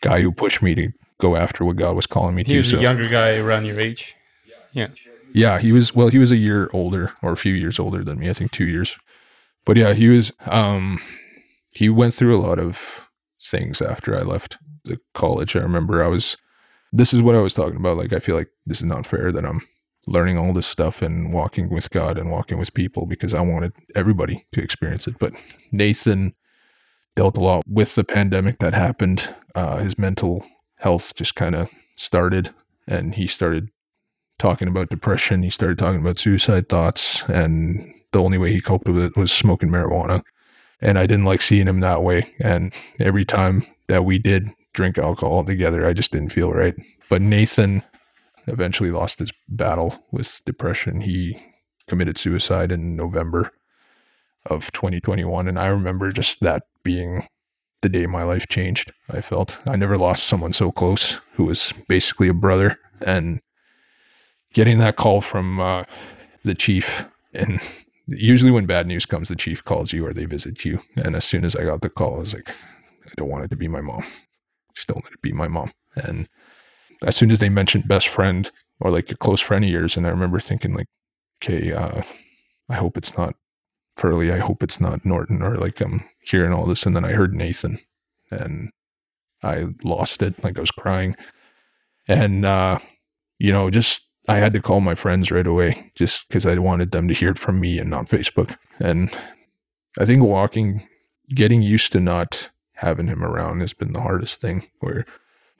guy 0.00 0.20
who 0.22 0.32
pushed 0.32 0.62
me 0.62 0.74
to 0.76 0.88
go 1.20 1.36
after 1.36 1.64
what 1.64 1.76
God 1.76 1.94
was 1.96 2.06
calling 2.06 2.34
me 2.34 2.44
He 2.44 2.52
to. 2.52 2.56
was 2.58 2.70
So 2.70 2.78
a 2.78 2.82
younger 2.82 3.08
guy 3.08 3.36
around 3.36 3.66
your 3.66 3.78
age. 3.80 4.14
Yeah. 4.72 4.88
yeah, 5.32 5.58
he 5.60 5.70
was 5.72 5.94
well, 5.94 6.08
he 6.08 6.18
was 6.18 6.32
a 6.32 6.36
year 6.36 6.68
older 6.72 7.12
or 7.22 7.30
a 7.32 7.36
few 7.36 7.54
years 7.54 7.78
older 7.78 8.02
than 8.02 8.18
me, 8.18 8.28
I 8.28 8.32
think 8.32 8.50
2 8.50 8.64
years. 8.64 8.96
But 9.64 9.76
yeah, 9.76 9.92
he 9.94 10.08
was 10.08 10.32
um 10.46 10.98
he 11.74 11.88
went 11.88 12.14
through 12.14 12.34
a 12.36 12.42
lot 12.42 12.58
of 12.58 13.08
things 13.44 13.82
after 13.82 14.16
I 14.16 14.22
left 14.22 14.58
the 14.84 14.98
college. 15.14 15.56
I 15.56 15.60
remember 15.60 16.02
I 16.02 16.08
was 16.08 16.36
this 16.92 17.12
is 17.12 17.22
what 17.22 17.34
I 17.34 17.40
was 17.40 17.54
talking 17.54 17.76
about 17.76 17.96
like 17.96 18.12
I 18.12 18.18
feel 18.18 18.36
like 18.36 18.50
this 18.66 18.78
is 18.78 18.84
not 18.84 19.06
fair 19.06 19.32
that 19.32 19.44
I'm 19.44 19.60
learning 20.06 20.38
all 20.38 20.52
this 20.52 20.66
stuff 20.66 21.02
and 21.02 21.32
walking 21.32 21.70
with 21.70 21.90
God 21.90 22.18
and 22.18 22.30
walking 22.30 22.58
with 22.58 22.74
people 22.74 23.06
because 23.06 23.34
I 23.34 23.40
wanted 23.40 23.72
everybody 23.94 24.44
to 24.52 24.62
experience 24.62 25.06
it. 25.06 25.18
But 25.18 25.32
Nathan 25.72 26.34
dealt 27.16 27.36
a 27.36 27.40
lot 27.40 27.64
with 27.66 27.94
the 27.94 28.04
pandemic 28.04 28.58
that 28.58 28.74
happened. 28.74 29.34
Uh, 29.54 29.78
his 29.78 29.98
mental 29.98 30.44
health 30.76 31.14
just 31.14 31.34
kind 31.34 31.54
of 31.54 31.70
started, 31.96 32.50
and 32.86 33.14
he 33.14 33.26
started 33.26 33.70
talking 34.38 34.68
about 34.68 34.90
depression. 34.90 35.42
He 35.42 35.50
started 35.50 35.78
talking 35.78 36.00
about 36.00 36.18
suicide 36.18 36.68
thoughts, 36.68 37.22
and 37.28 37.94
the 38.12 38.22
only 38.22 38.38
way 38.38 38.52
he 38.52 38.60
coped 38.60 38.88
with 38.88 39.02
it 39.02 39.16
was 39.16 39.32
smoking 39.32 39.70
marijuana. 39.70 40.22
And 40.80 40.98
I 40.98 41.06
didn't 41.06 41.24
like 41.24 41.40
seeing 41.40 41.66
him 41.66 41.80
that 41.80 42.02
way. 42.02 42.34
And 42.40 42.74
every 42.98 43.24
time 43.24 43.62
that 43.88 44.04
we 44.04 44.18
did 44.18 44.48
drink 44.72 44.98
alcohol 44.98 45.44
together, 45.44 45.86
I 45.86 45.92
just 45.92 46.12
didn't 46.12 46.32
feel 46.32 46.52
right. 46.52 46.74
But 47.08 47.22
Nathan 47.22 47.82
eventually 48.46 48.90
lost 48.90 49.18
his 49.18 49.32
battle 49.48 50.02
with 50.10 50.42
depression. 50.44 51.00
He 51.00 51.38
committed 51.86 52.18
suicide 52.18 52.72
in 52.72 52.96
November 52.96 53.52
of 54.46 54.70
2021. 54.72 55.48
And 55.48 55.58
I 55.58 55.66
remember 55.66 56.10
just 56.10 56.40
that 56.40 56.64
being 56.82 57.26
the 57.82 57.88
day 57.88 58.06
my 58.06 58.22
life 58.22 58.48
changed. 58.48 58.92
I 59.10 59.20
felt 59.20 59.60
I 59.66 59.76
never 59.76 59.96
lost 59.96 60.24
someone 60.24 60.52
so 60.52 60.70
close 60.72 61.20
who 61.34 61.44
was 61.44 61.72
basically 61.88 62.28
a 62.28 62.34
brother. 62.34 62.78
And 63.04 63.40
getting 64.54 64.78
that 64.78 64.96
call 64.96 65.20
from 65.20 65.60
uh, 65.60 65.84
the 66.44 66.54
chief, 66.54 67.06
and 67.34 67.60
usually 68.06 68.50
when 68.50 68.66
bad 68.66 68.86
news 68.86 69.06
comes, 69.06 69.28
the 69.28 69.36
chief 69.36 69.64
calls 69.64 69.92
you 69.92 70.06
or 70.06 70.12
they 70.12 70.26
visit 70.26 70.64
you. 70.64 70.80
And 70.96 71.14
as 71.14 71.24
soon 71.24 71.44
as 71.44 71.56
I 71.56 71.64
got 71.64 71.80
the 71.80 71.90
call, 71.90 72.16
I 72.16 72.20
was 72.20 72.34
like, 72.34 72.50
I 72.50 73.12
don't 73.16 73.28
want 73.28 73.44
it 73.44 73.50
to 73.50 73.56
be 73.56 73.68
my 73.68 73.80
mom. 73.80 74.02
Just 74.74 74.88
don't 74.88 75.04
let 75.04 75.12
it 75.12 75.22
be 75.22 75.32
my 75.32 75.48
mom. 75.48 75.70
And 75.94 76.28
as 77.04 77.16
soon 77.16 77.30
as 77.30 77.38
they 77.38 77.48
mentioned 77.48 77.88
best 77.88 78.08
friend 78.08 78.50
or 78.80 78.90
like 78.90 79.10
a 79.10 79.16
close 79.16 79.40
friend 79.40 79.64
of 79.64 79.70
yours, 79.70 79.96
and 79.96 80.06
I 80.06 80.10
remember 80.10 80.40
thinking 80.40 80.74
like, 80.74 80.86
okay, 81.42 81.72
uh, 81.72 82.02
I 82.68 82.74
hope 82.74 82.96
it's 82.96 83.16
not 83.16 83.34
Furley. 83.90 84.32
I 84.32 84.38
hope 84.38 84.62
it's 84.62 84.80
not 84.80 85.04
Norton 85.04 85.42
or 85.42 85.56
like 85.56 85.80
I'm 85.80 86.04
hearing 86.20 86.52
all 86.52 86.66
this. 86.66 86.84
And 86.86 86.96
then 86.96 87.04
I 87.04 87.12
heard 87.12 87.34
Nathan 87.34 87.78
and 88.30 88.70
I 89.42 89.66
lost 89.82 90.22
it. 90.22 90.42
Like 90.42 90.56
I 90.56 90.60
was 90.60 90.70
crying. 90.70 91.14
And, 92.08 92.44
uh, 92.44 92.78
you 93.38 93.52
know, 93.52 93.70
just 93.70 94.03
I 94.26 94.36
had 94.36 94.52
to 94.54 94.62
call 94.62 94.80
my 94.80 94.94
friends 94.94 95.30
right 95.30 95.46
away 95.46 95.92
just 95.94 96.28
because 96.28 96.46
I 96.46 96.56
wanted 96.58 96.92
them 96.92 97.08
to 97.08 97.14
hear 97.14 97.30
it 97.30 97.38
from 97.38 97.60
me 97.60 97.78
and 97.78 97.90
not 97.90 98.06
Facebook. 98.06 98.56
And 98.78 99.14
I 99.98 100.06
think 100.06 100.22
walking, 100.22 100.86
getting 101.28 101.62
used 101.62 101.92
to 101.92 102.00
not 102.00 102.50
having 102.74 103.06
him 103.06 103.22
around 103.22 103.60
has 103.60 103.74
been 103.74 103.92
the 103.92 104.00
hardest 104.00 104.40
thing 104.40 104.66
where 104.80 105.04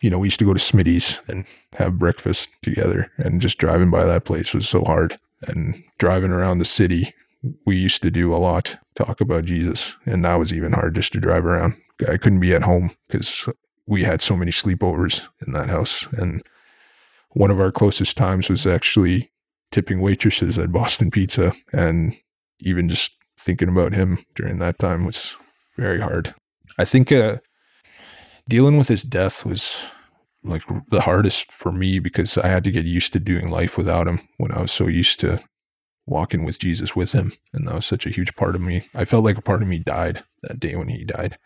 you 0.04 0.10
know, 0.10 0.18
we 0.18 0.26
used 0.26 0.38
to 0.38 0.44
go 0.44 0.52
to 0.52 0.60
Smitty's 0.60 1.22
and 1.28 1.46
have 1.78 1.98
breakfast 1.98 2.50
together. 2.62 3.10
And 3.16 3.40
just 3.40 3.56
driving 3.56 3.90
by 3.90 4.04
that 4.04 4.26
place 4.26 4.52
was 4.52 4.68
so 4.68 4.84
hard. 4.84 5.18
And 5.48 5.82
driving 5.96 6.30
around 6.30 6.58
the 6.58 6.66
city, 6.66 7.14
we 7.64 7.76
used 7.76 8.02
to 8.02 8.10
do 8.10 8.34
a 8.34 8.36
lot, 8.36 8.76
talk 8.96 9.22
about 9.22 9.46
Jesus. 9.46 9.96
And 10.04 10.22
that 10.24 10.38
was 10.38 10.52
even 10.52 10.72
hard 10.72 10.94
just 10.94 11.14
to 11.14 11.20
drive 11.20 11.46
around. 11.46 11.76
I 12.06 12.18
couldn't 12.18 12.40
be 12.40 12.54
at 12.54 12.64
home 12.64 12.90
because 13.08 13.48
we 13.86 14.02
had 14.02 14.20
so 14.20 14.36
many 14.36 14.50
sleepovers 14.50 15.26
in 15.46 15.54
that 15.54 15.70
house. 15.70 16.06
And 16.12 16.42
one 17.34 17.50
of 17.50 17.60
our 17.60 17.70
closest 17.70 18.16
times 18.16 18.48
was 18.48 18.66
actually 18.66 19.30
tipping 19.70 20.00
waitresses 20.00 20.56
at 20.56 20.72
Boston 20.72 21.10
Pizza. 21.10 21.52
And 21.72 22.14
even 22.60 22.88
just 22.88 23.12
thinking 23.38 23.68
about 23.68 23.92
him 23.92 24.18
during 24.34 24.58
that 24.58 24.78
time 24.78 25.04
was 25.04 25.36
very 25.76 26.00
hard. 26.00 26.34
I 26.78 26.84
think 26.84 27.12
uh, 27.12 27.36
dealing 28.48 28.78
with 28.78 28.88
his 28.88 29.02
death 29.02 29.44
was 29.44 29.86
like 30.42 30.62
the 30.88 31.00
hardest 31.00 31.52
for 31.52 31.72
me 31.72 31.98
because 31.98 32.38
I 32.38 32.48
had 32.48 32.64
to 32.64 32.70
get 32.70 32.84
used 32.84 33.12
to 33.14 33.20
doing 33.20 33.48
life 33.48 33.76
without 33.76 34.06
him 34.06 34.20
when 34.36 34.52
I 34.52 34.60
was 34.60 34.72
so 34.72 34.86
used 34.86 35.20
to 35.20 35.40
walking 36.06 36.44
with 36.44 36.58
Jesus 36.58 36.94
with 36.94 37.12
him. 37.12 37.32
And 37.52 37.66
that 37.66 37.74
was 37.74 37.86
such 37.86 38.06
a 38.06 38.10
huge 38.10 38.34
part 38.36 38.54
of 38.54 38.60
me. 38.60 38.82
I 38.94 39.04
felt 39.04 39.24
like 39.24 39.38
a 39.38 39.42
part 39.42 39.62
of 39.62 39.68
me 39.68 39.78
died 39.78 40.22
that 40.42 40.60
day 40.60 40.76
when 40.76 40.88
he 40.88 41.04
died. 41.04 41.38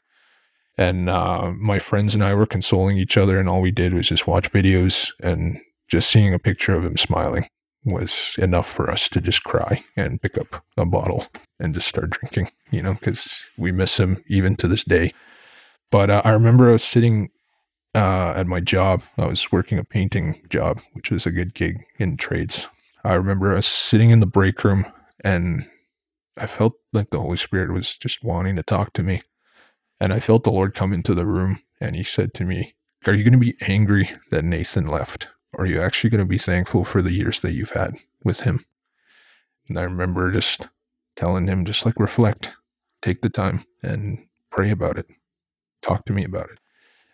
And 0.77 1.09
uh, 1.09 1.53
my 1.57 1.79
friends 1.79 2.15
and 2.15 2.23
I 2.23 2.35
were 2.35 2.47
consoling 2.47 2.99
each 2.99 3.17
other, 3.17 3.41
and 3.41 3.49
all 3.49 3.61
we 3.61 3.73
did 3.73 3.93
was 3.93 4.09
just 4.09 4.29
watch 4.29 4.53
videos 4.53 5.11
and 5.21 5.59
just 5.89 6.11
seeing 6.11 6.35
a 6.35 6.39
picture 6.39 6.75
of 6.75 6.85
him 6.85 6.97
smiling 6.97 7.47
was 7.85 8.37
enough 8.39 8.67
for 8.67 8.91
us 8.91 9.09
to 9.09 9.21
just 9.21 9.45
cry 9.45 9.81
and 9.97 10.21
pick 10.21 10.37
up 10.37 10.65
a 10.77 10.85
bottle 10.85 11.27
and 11.59 11.75
just 11.75 11.89
start 11.89 12.11
drinking, 12.11 12.49
you 12.71 12.83
know, 12.83 12.95
because 12.95 13.47
we 13.57 13.73
miss 13.73 13.99
him 13.99 14.23
even 14.29 14.55
to 14.57 14.69
this 14.69 14.85
day. 14.85 15.13
But 15.91 16.11
uh, 16.11 16.23
I 16.25 16.33
remember 16.33 16.69
I 16.69 16.73
was 16.73 16.85
sitting 16.85 17.31
uh, 17.95 18.35
at 18.37 18.47
my 18.47 18.61
job. 18.61 19.03
I 19.17 19.27
was 19.27 19.51
working 19.51 19.79
a 19.79 19.85
painting 19.85 20.41
job, 20.51 20.81
which 20.93 21.11
was 21.11 21.27
a 21.27 21.31
good 21.31 21.55
gig 21.55 21.85
in 21.99 22.17
trades. 22.17 22.69
I 23.05 23.15
remember 23.15 23.53
I 23.53 23.57
was 23.57 23.67
sitting 23.67 24.11
in 24.11 24.21
the 24.21 24.27
break 24.27 24.63
room 24.65 24.85
and 25.25 25.63
I 26.37 26.47
felt 26.47 26.75
like 26.93 27.11
the 27.11 27.21
Holy 27.21 27.37
Spirit 27.37 27.73
was 27.73 27.97
just 27.97 28.23
wanting 28.23 28.57
to 28.57 28.63
talk 28.63 28.93
to 28.95 29.03
me. 29.03 29.23
And 30.01 30.13
I 30.13 30.21
felt 30.21 30.45
the 30.45 30.53
Lord 30.53 30.75
come 30.75 30.93
into 30.93 31.15
the 31.15 31.27
room 31.27 31.59
and 31.81 31.97
he 31.97 32.03
said 32.03 32.35
to 32.35 32.45
me, 32.45 32.73
Are 33.07 33.15
you 33.15 33.25
going 33.25 33.33
to 33.33 33.39
be 33.39 33.57
angry 33.67 34.11
that 34.31 34.45
Nathan 34.45 34.87
left? 34.87 35.29
Are 35.57 35.67
you 35.67 35.81
actually 35.81 36.11
going 36.11 36.21
to 36.21 36.27
be 36.27 36.39
thankful 36.39 36.85
for 36.85 37.03
the 37.03 37.13
years 37.13 37.41
that 37.41 37.53
you've 37.53 37.71
had 37.71 37.97
with 38.23 38.41
him? 38.41 38.61
And 39.69 39.79
I 39.79 39.83
remember 39.83 40.31
just 40.31 40.69
telling 41.17 41.47
him, 41.47 41.65
just 41.65 41.85
like 41.85 41.99
reflect, 41.99 42.55
take 43.03 43.23
the 43.23 43.31
time 43.31 43.63
and 43.83 44.27
pray 44.51 44.71
about 44.71 44.99
it. 44.99 45.07
Talk 45.83 46.05
to 46.07 46.13
me 46.13 46.25
about 46.25 46.51
it. 46.51 46.59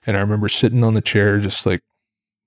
And 0.07 0.17
I 0.17 0.21
remember 0.21 0.49
sitting 0.49 0.85
on 0.85 0.95
the 0.95 1.01
chair, 1.01 1.39
just 1.39 1.65
like, 1.65 1.83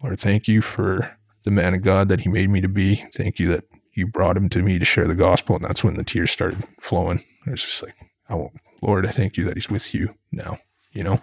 Lord, 0.01 0.19
thank 0.19 0.47
you 0.47 0.61
for 0.61 1.17
the 1.43 1.51
man 1.51 1.73
of 1.73 1.81
God 1.81 2.09
that 2.09 2.21
he 2.21 2.29
made 2.29 2.49
me 2.49 2.61
to 2.61 2.67
be. 2.67 3.03
Thank 3.15 3.39
you 3.39 3.47
that 3.49 3.63
you 3.93 4.05
brought 4.05 4.37
him 4.37 4.49
to 4.49 4.61
me 4.61 4.77
to 4.77 4.85
share 4.85 5.07
the 5.07 5.15
gospel. 5.15 5.55
And 5.55 5.65
that's 5.65 5.83
when 5.83 5.95
the 5.95 6.03
tears 6.03 6.29
started 6.29 6.63
flowing. 6.79 7.19
I 7.47 7.51
was 7.51 7.61
just 7.63 7.81
like, 7.81 7.95
oh, 8.29 8.51
Lord, 8.81 9.07
I 9.07 9.11
thank 9.11 9.37
you 9.37 9.45
that 9.45 9.57
he's 9.57 9.69
with 9.69 9.93
you 9.95 10.13
now, 10.31 10.59
you 10.91 11.03
know? 11.03 11.19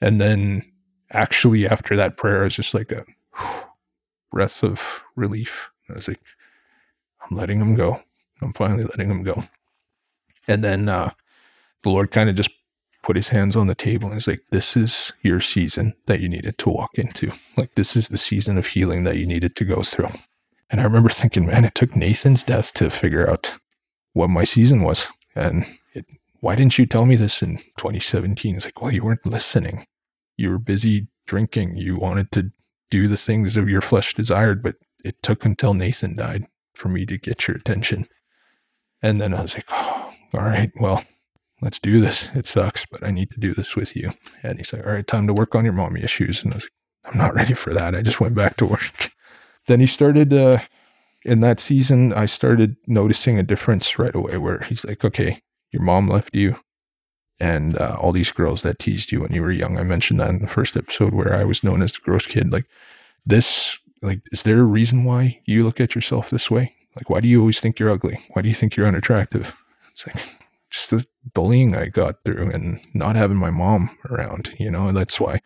And 0.00 0.20
then 0.20 0.62
actually 1.10 1.66
after 1.66 1.96
that 1.96 2.16
prayer, 2.16 2.42
I 2.42 2.44
was 2.44 2.56
just 2.56 2.74
like 2.74 2.92
a 2.92 3.04
breath 4.30 4.62
of 4.62 5.04
relief. 5.16 5.70
I 5.88 5.94
was 5.94 6.08
like, 6.08 6.20
I'm 7.22 7.36
letting 7.36 7.60
him 7.60 7.74
go. 7.74 8.02
I'm 8.42 8.52
finally 8.52 8.84
letting 8.84 9.10
him 9.10 9.22
go. 9.22 9.44
And 10.46 10.62
then 10.62 10.88
uh, 10.88 11.10
the 11.82 11.90
Lord 11.90 12.10
kind 12.10 12.28
of 12.28 12.36
just 12.36 12.50
put 13.02 13.16
his 13.16 13.28
hands 13.28 13.54
on 13.54 13.66
the 13.66 13.74
table 13.74 14.06
and 14.06 14.14
he's 14.14 14.26
like, 14.26 14.42
This 14.50 14.76
is 14.76 15.12
your 15.22 15.40
season 15.40 15.94
that 16.06 16.20
you 16.20 16.28
needed 16.28 16.58
to 16.58 16.70
walk 16.70 16.98
into. 16.98 17.32
Like, 17.56 17.74
this 17.76 17.96
is 17.96 18.08
the 18.08 18.18
season 18.18 18.58
of 18.58 18.66
healing 18.66 19.04
that 19.04 19.16
you 19.16 19.26
needed 19.26 19.54
to 19.56 19.64
go 19.64 19.82
through. 19.82 20.08
And 20.70 20.80
I 20.80 20.84
remember 20.84 21.08
thinking, 21.10 21.46
man, 21.46 21.64
it 21.64 21.74
took 21.74 21.94
Nathan's 21.94 22.42
death 22.42 22.72
to 22.74 22.90
figure 22.90 23.30
out 23.30 23.58
what 24.12 24.28
my 24.28 24.44
season 24.44 24.82
was. 24.82 25.08
And 25.36 25.64
it, 25.92 26.06
why 26.40 26.56
didn't 26.56 26.78
you 26.78 26.86
tell 26.86 27.06
me 27.06 27.16
this 27.16 27.42
in 27.42 27.58
2017? 27.76 28.56
It's 28.56 28.64
like, 28.64 28.80
well, 28.82 28.92
you 28.92 29.04
weren't 29.04 29.24
listening. 29.24 29.86
You 30.36 30.50
were 30.50 30.58
busy 30.58 31.08
drinking. 31.26 31.76
You 31.76 31.96
wanted 31.96 32.32
to 32.32 32.50
do 32.90 33.08
the 33.08 33.16
things 33.16 33.56
of 33.56 33.68
your 33.68 33.80
flesh 33.80 34.14
desired, 34.14 34.62
but 34.62 34.76
it 35.04 35.22
took 35.22 35.44
until 35.44 35.74
Nathan 35.74 36.16
died 36.16 36.46
for 36.74 36.88
me 36.88 37.06
to 37.06 37.18
get 37.18 37.46
your 37.46 37.56
attention. 37.56 38.06
And 39.02 39.20
then 39.20 39.34
I 39.34 39.42
was 39.42 39.54
like, 39.54 39.66
oh, 39.70 40.12
all 40.32 40.40
right, 40.40 40.70
well, 40.80 41.04
let's 41.60 41.78
do 41.78 42.00
this. 42.00 42.34
It 42.34 42.46
sucks, 42.46 42.86
but 42.86 43.04
I 43.04 43.10
need 43.10 43.30
to 43.30 43.40
do 43.40 43.52
this 43.52 43.76
with 43.76 43.94
you. 43.94 44.12
And 44.42 44.58
he's 44.58 44.72
like, 44.72 44.86
all 44.86 44.92
right, 44.92 45.06
time 45.06 45.26
to 45.26 45.34
work 45.34 45.54
on 45.54 45.64
your 45.64 45.74
mommy 45.74 46.02
issues. 46.02 46.42
And 46.42 46.52
I 46.52 46.56
was 46.56 46.64
like, 46.64 47.12
I'm 47.12 47.18
not 47.18 47.34
ready 47.34 47.54
for 47.54 47.74
that. 47.74 47.94
I 47.94 48.02
just 48.02 48.20
went 48.20 48.34
back 48.34 48.56
to 48.56 48.66
work. 48.66 49.10
then 49.66 49.80
he 49.80 49.86
started, 49.86 50.32
uh, 50.32 50.58
in 51.24 51.40
that 51.40 51.60
season, 51.60 52.12
I 52.12 52.26
started 52.26 52.76
noticing 52.86 53.38
a 53.38 53.42
difference 53.42 53.98
right 53.98 54.14
away 54.14 54.36
where 54.38 54.60
he's 54.60 54.84
like, 54.84 55.04
okay, 55.04 55.40
your 55.70 55.82
mom 55.82 56.08
left 56.08 56.34
you 56.34 56.56
and 57.40 57.76
uh, 57.78 57.96
all 58.00 58.12
these 58.12 58.30
girls 58.30 58.62
that 58.62 58.78
teased 58.78 59.12
you 59.12 59.20
when 59.20 59.32
you 59.32 59.42
were 59.42 59.50
young. 59.50 59.78
I 59.78 59.82
mentioned 59.82 60.20
that 60.20 60.30
in 60.30 60.40
the 60.40 60.48
first 60.48 60.76
episode 60.76 61.14
where 61.14 61.34
I 61.34 61.44
was 61.44 61.64
known 61.64 61.82
as 61.82 61.92
the 61.92 62.00
gross 62.02 62.26
kid. 62.26 62.52
Like 62.52 62.66
this, 63.26 63.78
like, 64.02 64.20
is 64.32 64.42
there 64.42 64.60
a 64.60 64.64
reason 64.64 65.04
why 65.04 65.40
you 65.44 65.64
look 65.64 65.80
at 65.80 65.94
yourself 65.94 66.30
this 66.30 66.50
way? 66.50 66.74
Like, 66.96 67.10
why 67.10 67.20
do 67.20 67.28
you 67.28 67.40
always 67.40 67.60
think 67.60 67.78
you're 67.78 67.90
ugly? 67.90 68.18
Why 68.32 68.42
do 68.42 68.48
you 68.48 68.54
think 68.54 68.76
you're 68.76 68.86
unattractive? 68.86 69.56
It's 69.90 70.06
like 70.06 70.16
just 70.70 70.90
the 70.90 71.06
bullying 71.32 71.74
I 71.74 71.86
got 71.86 72.24
through 72.24 72.50
and 72.50 72.80
not 72.94 73.16
having 73.16 73.36
my 73.36 73.50
mom 73.50 73.96
around, 74.10 74.54
you 74.58 74.70
know, 74.70 74.92
that's 74.92 75.20
why. 75.20 75.40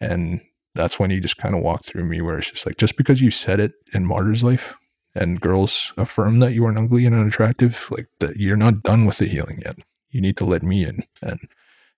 And 0.00 0.40
that's 0.74 0.98
when 0.98 1.10
he 1.10 1.20
just 1.20 1.38
kind 1.38 1.54
of 1.54 1.62
walked 1.62 1.86
through 1.86 2.04
me 2.04 2.20
where 2.20 2.38
it's 2.38 2.50
just 2.50 2.66
like, 2.66 2.76
just 2.76 2.96
because 2.96 3.20
you 3.20 3.30
said 3.30 3.60
it 3.60 3.72
in 3.92 4.06
Martyr's 4.06 4.44
life 4.44 4.76
and 5.14 5.40
girls 5.40 5.92
affirm 5.96 6.38
that 6.40 6.52
you 6.52 6.64
are 6.66 6.76
ugly 6.76 7.06
and 7.06 7.14
unattractive, 7.14 7.88
like 7.90 8.06
that 8.20 8.36
you're 8.36 8.56
not 8.56 8.82
done 8.82 9.06
with 9.06 9.18
the 9.18 9.26
healing 9.26 9.60
yet. 9.64 9.78
You 10.10 10.20
need 10.20 10.36
to 10.38 10.44
let 10.44 10.62
me 10.62 10.84
in. 10.84 11.02
And 11.22 11.40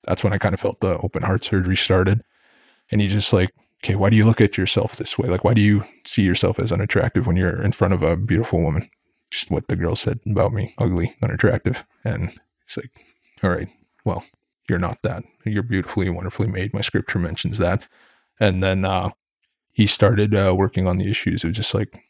that's 0.05 0.25
when 0.25 0.33
I 0.33 0.39
kind 0.39 0.55
of 0.55 0.61
felt 0.61 0.81
the 0.81 0.99
open 0.99 1.23
heart 1.23 1.45
surgery 1.45 1.77
started. 1.77 2.23
And 2.91 3.01
he's 3.01 3.13
just 3.13 3.33
like, 3.33 3.55
okay, 3.83 3.95
why 3.95 4.11
do 4.11 4.17
you 4.17 4.25
look 4.25 4.41
at 4.41 4.59
yourself 4.59 4.97
this 4.97 5.19
way? 5.19 5.29
Like, 5.29 5.45
why 5.45 5.55
do 5.55 5.61
you 5.61 5.85
see 6.05 6.23
yourself 6.23 6.59
as 6.59 6.73
unattractive 6.73 7.27
when 7.27 7.37
you're 7.37 7.63
in 7.63 7.73
front 7.73 7.95
of 7.95 8.03
a 8.03 8.17
beautiful 8.17 8.61
woman? 8.61 8.89
Just 9.31 9.51
what 9.51 9.69
the 9.69 9.77
girl 9.77 9.95
said 9.95 10.21
about 10.29 10.53
me, 10.53 10.75
ugly, 10.79 11.15
unattractive. 11.23 11.87
And 12.05 12.31
it's 12.65 12.77
like, 12.77 12.91
all 13.43 13.51
right, 13.51 13.69
well, 14.05 14.25
you're 14.69 14.79
not 14.79 15.03
that. 15.03 15.23
You're 15.45 15.63
beautifully 15.63 16.07
and 16.07 16.17
wonderfully 16.17 16.49
made. 16.49 16.75
My 16.75 16.81
scripture 16.81 17.19
mentions 17.19 17.59
that. 17.59 17.87
And 18.39 18.63
then 18.63 18.85
uh, 18.85 19.11
he 19.73 19.87
started 19.87 20.35
uh, 20.35 20.55
working 20.57 20.87
on 20.87 20.99
the 20.99 21.11
issues. 21.11 21.45
It 21.45 21.49
was 21.49 21.57
just 21.57 21.75
like, 21.75 22.03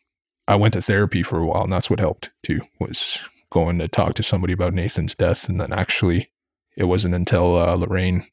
I 0.49 0.57
went 0.57 0.75
to 0.75 0.83
therapy 0.83 1.23
for 1.23 1.39
a 1.39 1.47
while, 1.47 1.63
and 1.63 1.73
that's 1.73 1.91
what 1.91 2.01
helped 2.01 2.31
too, 2.43 2.61
was 2.79 3.29
going 3.51 3.79
to 3.79 3.89
talk 3.89 4.15
to 4.15 4.23
somebody 4.23 4.53
about 4.53 4.75
Nathan's 4.75 5.15
death. 5.15 5.49
And 5.49 5.61
then 5.61 5.73
actually, 5.73 6.31
it 6.77 6.85
wasn't 6.85 7.15
until 7.15 7.57
uh, 7.57 7.75
Lorraine 7.75 8.25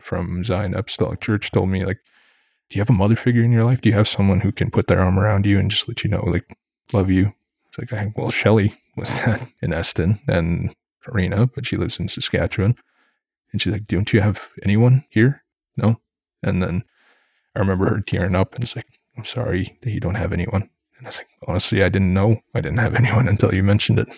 from 0.00 0.44
Zion 0.44 0.74
Apostolic 0.74 1.20
Church 1.20 1.50
told 1.50 1.68
me, 1.68 1.84
like, 1.84 2.00
do 2.70 2.76
you 2.76 2.80
have 2.80 2.90
a 2.90 2.94
mother 2.94 3.16
figure 3.16 3.42
in 3.42 3.52
your 3.52 3.64
life? 3.64 3.80
Do 3.80 3.88
you 3.88 3.94
have 3.94 4.08
someone 4.08 4.40
who 4.40 4.52
can 4.52 4.70
put 4.70 4.86
their 4.86 5.00
arm 5.00 5.18
around 5.18 5.46
you 5.46 5.58
and 5.58 5.70
just 5.70 5.86
let 5.86 6.02
you 6.02 6.10
know, 6.10 6.24
like, 6.26 6.56
love 6.92 7.10
you? 7.10 7.34
It's 7.68 7.78
like, 7.78 7.92
I, 7.92 8.12
well, 8.16 8.30
Shelly 8.30 8.72
was 8.96 9.10
that 9.24 9.46
in 9.60 9.72
Eston 9.72 10.20
and 10.26 10.74
Karina, 11.04 11.46
but 11.46 11.66
she 11.66 11.76
lives 11.76 12.00
in 12.00 12.08
Saskatchewan. 12.08 12.76
And 13.52 13.60
she's 13.60 13.72
like, 13.72 13.86
don't 13.86 14.12
you 14.12 14.20
have 14.20 14.48
anyone 14.62 15.04
here? 15.10 15.44
No. 15.76 16.00
And 16.42 16.62
then 16.62 16.84
I 17.54 17.60
remember 17.60 17.88
her 17.88 18.00
tearing 18.00 18.34
up 18.34 18.54
and 18.54 18.64
it's 18.64 18.76
like, 18.76 18.86
I'm 19.16 19.24
sorry 19.24 19.78
that 19.82 19.90
you 19.90 20.00
don't 20.00 20.16
have 20.16 20.32
anyone. 20.32 20.70
And 20.98 21.06
I 21.06 21.08
was 21.08 21.18
like, 21.18 21.28
honestly, 21.46 21.82
I 21.82 21.88
didn't 21.88 22.14
know 22.14 22.40
I 22.54 22.60
didn't 22.60 22.78
have 22.78 22.94
anyone 22.96 23.28
until 23.28 23.54
you 23.54 23.62
mentioned 23.62 23.98
it. 23.98 24.08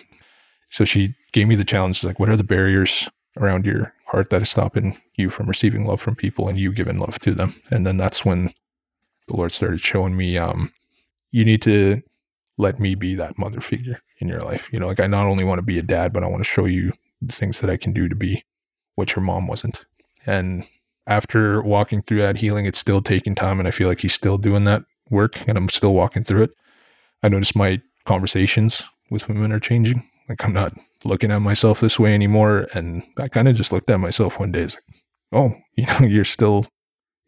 So 0.69 0.85
she 0.85 1.15
gave 1.31 1.47
me 1.47 1.55
the 1.55 1.63
challenge 1.63 2.03
like, 2.03 2.19
what 2.19 2.29
are 2.29 2.35
the 2.35 2.43
barriers 2.43 3.09
around 3.37 3.65
your 3.65 3.93
heart 4.05 4.29
that 4.29 4.41
is 4.41 4.49
stopping 4.49 4.97
you 5.15 5.29
from 5.29 5.47
receiving 5.47 5.85
love 5.85 6.01
from 6.01 6.15
people 6.15 6.47
and 6.47 6.57
you 6.57 6.71
giving 6.71 6.99
love 6.99 7.19
to 7.19 7.33
them? 7.33 7.53
And 7.69 7.85
then 7.85 7.97
that's 7.97 8.25
when 8.25 8.51
the 9.27 9.35
Lord 9.35 9.51
started 9.51 9.81
showing 9.81 10.15
me, 10.15 10.37
um, 10.37 10.71
you 11.31 11.45
need 11.45 11.61
to 11.63 12.01
let 12.57 12.79
me 12.79 12.95
be 12.95 13.15
that 13.15 13.37
mother 13.37 13.61
figure 13.61 14.01
in 14.19 14.27
your 14.27 14.41
life. 14.41 14.71
You 14.71 14.79
know, 14.79 14.87
like 14.87 14.99
I 14.99 15.07
not 15.07 15.27
only 15.27 15.43
want 15.43 15.59
to 15.59 15.63
be 15.63 15.77
a 15.77 15.83
dad, 15.83 16.13
but 16.13 16.23
I 16.23 16.27
want 16.27 16.43
to 16.43 16.49
show 16.49 16.65
you 16.65 16.93
the 17.21 17.33
things 17.33 17.59
that 17.61 17.69
I 17.69 17.77
can 17.77 17.93
do 17.93 18.07
to 18.09 18.15
be 18.15 18.43
what 18.95 19.15
your 19.15 19.23
mom 19.23 19.47
wasn't. 19.47 19.85
And 20.25 20.65
after 21.05 21.61
walking 21.61 22.01
through 22.01 22.21
that 22.21 22.37
healing, 22.37 22.65
it's 22.65 22.79
still 22.79 23.01
taking 23.01 23.35
time. 23.35 23.59
And 23.59 23.67
I 23.67 23.71
feel 23.71 23.87
like 23.87 23.99
he's 23.99 24.13
still 24.13 24.37
doing 24.37 24.63
that 24.65 24.83
work 25.09 25.47
and 25.47 25.57
I'm 25.57 25.69
still 25.69 25.93
walking 25.93 26.23
through 26.23 26.43
it. 26.43 26.51
I 27.23 27.29
notice 27.29 27.55
my 27.55 27.81
conversations 28.05 28.83
with 29.09 29.27
women 29.27 29.51
are 29.51 29.59
changing. 29.59 30.07
Like 30.29 30.43
I'm 30.43 30.53
not 30.53 30.73
looking 31.03 31.31
at 31.31 31.39
myself 31.39 31.79
this 31.79 31.99
way 31.99 32.13
anymore. 32.13 32.67
And 32.73 33.03
I 33.17 33.27
kind 33.27 33.47
of 33.47 33.55
just 33.55 33.71
looked 33.71 33.89
at 33.89 33.99
myself 33.99 34.39
one 34.39 34.51
day. 34.51 34.61
It's 34.61 34.75
like, 34.75 35.03
oh, 35.31 35.53
you 35.75 35.85
know, 35.85 35.99
you're 36.07 36.25
still, 36.25 36.65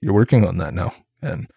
you're 0.02 0.14
working 0.14 0.46
on 0.46 0.58
that 0.58 0.74
now. 0.74 0.92
And 1.22 1.48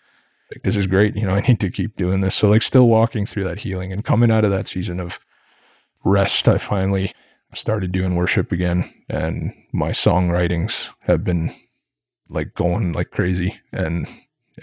like, 0.52 0.62
this 0.62 0.76
is 0.76 0.86
great. 0.86 1.16
You 1.16 1.26
know, 1.26 1.34
I 1.34 1.40
need 1.40 1.60
to 1.60 1.70
keep 1.70 1.96
doing 1.96 2.20
this. 2.20 2.34
So 2.34 2.48
like 2.48 2.62
still 2.62 2.88
walking 2.88 3.26
through 3.26 3.44
that 3.44 3.60
healing 3.60 3.92
and 3.92 4.04
coming 4.04 4.30
out 4.30 4.44
of 4.44 4.50
that 4.50 4.68
season 4.68 5.00
of 5.00 5.18
rest, 6.04 6.48
I 6.48 6.58
finally 6.58 7.12
started 7.54 7.92
doing 7.92 8.14
worship 8.14 8.50
again 8.50 8.84
and 9.10 9.52
my 9.72 9.90
songwritings 9.90 10.90
have 11.02 11.22
been 11.22 11.50
like 12.28 12.54
going 12.54 12.94
like 12.94 13.10
crazy 13.10 13.60
and 13.72 14.08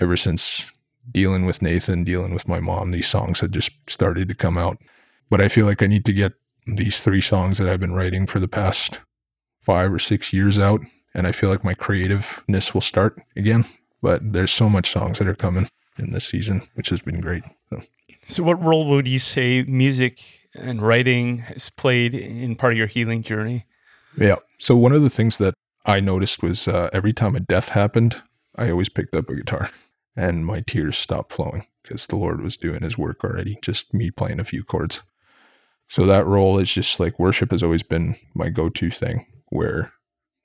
ever 0.01 0.17
since 0.17 0.71
dealing 1.12 1.45
with 1.45 1.62
Nathan, 1.62 2.03
dealing 2.03 2.33
with 2.33 2.48
my 2.48 2.59
mom, 2.59 2.91
these 2.91 3.07
songs 3.07 3.39
had 3.39 3.51
just 3.51 3.71
started 3.88 4.27
to 4.27 4.36
come 4.36 4.57
out. 4.57 4.77
But 5.29 5.41
I 5.41 5.50
feel 5.50 5.65
like 5.65 5.81
I 5.81 5.88
need 5.88 6.05
to 6.05 6.13
get 6.13 6.33
these 6.75 6.99
three 7.01 7.21
songs 7.21 7.57
that 7.57 7.69
I've 7.69 7.79
been 7.79 7.93
writing 7.93 8.27
for 8.27 8.39
the 8.39 8.47
past 8.47 8.99
five 9.59 9.93
or 9.93 9.99
six 9.99 10.33
years 10.33 10.57
out. 10.57 10.81
And 11.13 11.25
I 11.25 11.31
feel 11.31 11.49
like 11.49 11.63
my 11.63 11.73
creativeness 11.73 12.73
will 12.73 12.81
start 12.81 13.21
again. 13.35 13.65
But 14.01 14.33
there's 14.33 14.51
so 14.51 14.69
much 14.69 14.91
songs 14.91 15.19
that 15.19 15.27
are 15.27 15.35
coming 15.35 15.67
in 15.97 16.11
this 16.11 16.27
season, 16.27 16.61
which 16.75 16.89
has 16.89 17.01
been 17.01 17.19
great. 17.19 17.43
So. 17.69 17.81
So, 18.27 18.43
what 18.43 18.63
role 18.63 18.88
would 18.89 19.07
you 19.07 19.19
say 19.19 19.63
music 19.63 20.47
and 20.53 20.81
writing 20.81 21.39
has 21.39 21.69
played 21.69 22.13
in 22.13 22.55
part 22.55 22.73
of 22.73 22.77
your 22.77 22.88
healing 22.88 23.23
journey? 23.23 23.65
Yeah. 24.17 24.35
So, 24.57 24.75
one 24.75 24.93
of 24.93 25.01
the 25.01 25.09
things 25.09 25.38
that 25.39 25.53
I 25.85 25.99
noticed 25.99 26.43
was 26.43 26.67
uh, 26.67 26.89
every 26.93 27.13
time 27.13 27.35
a 27.35 27.39
death 27.39 27.69
happened, 27.69 28.21
I 28.55 28.69
always 28.69 28.89
picked 28.89 29.15
up 29.15 29.29
a 29.29 29.35
guitar 29.35 29.69
and 30.15 30.45
my 30.45 30.61
tears 30.61 30.97
stopped 30.97 31.31
flowing 31.31 31.65
because 31.81 32.07
the 32.07 32.17
Lord 32.17 32.41
was 32.41 32.57
doing 32.57 32.81
his 32.81 32.97
work 32.97 33.23
already, 33.23 33.57
just 33.61 33.93
me 33.93 34.11
playing 34.11 34.39
a 34.39 34.43
few 34.43 34.63
chords. 34.63 35.01
So, 35.89 36.05
that 36.05 36.25
role 36.25 36.58
is 36.60 36.74
just 36.74 37.00
like 37.00 37.19
worship 37.19 37.51
has 37.51 37.63
always 37.63 37.84
been 37.84 38.15
my 38.34 38.50
go 38.50 38.69
to 38.69 38.89
thing 38.89 39.25
where 39.50 39.91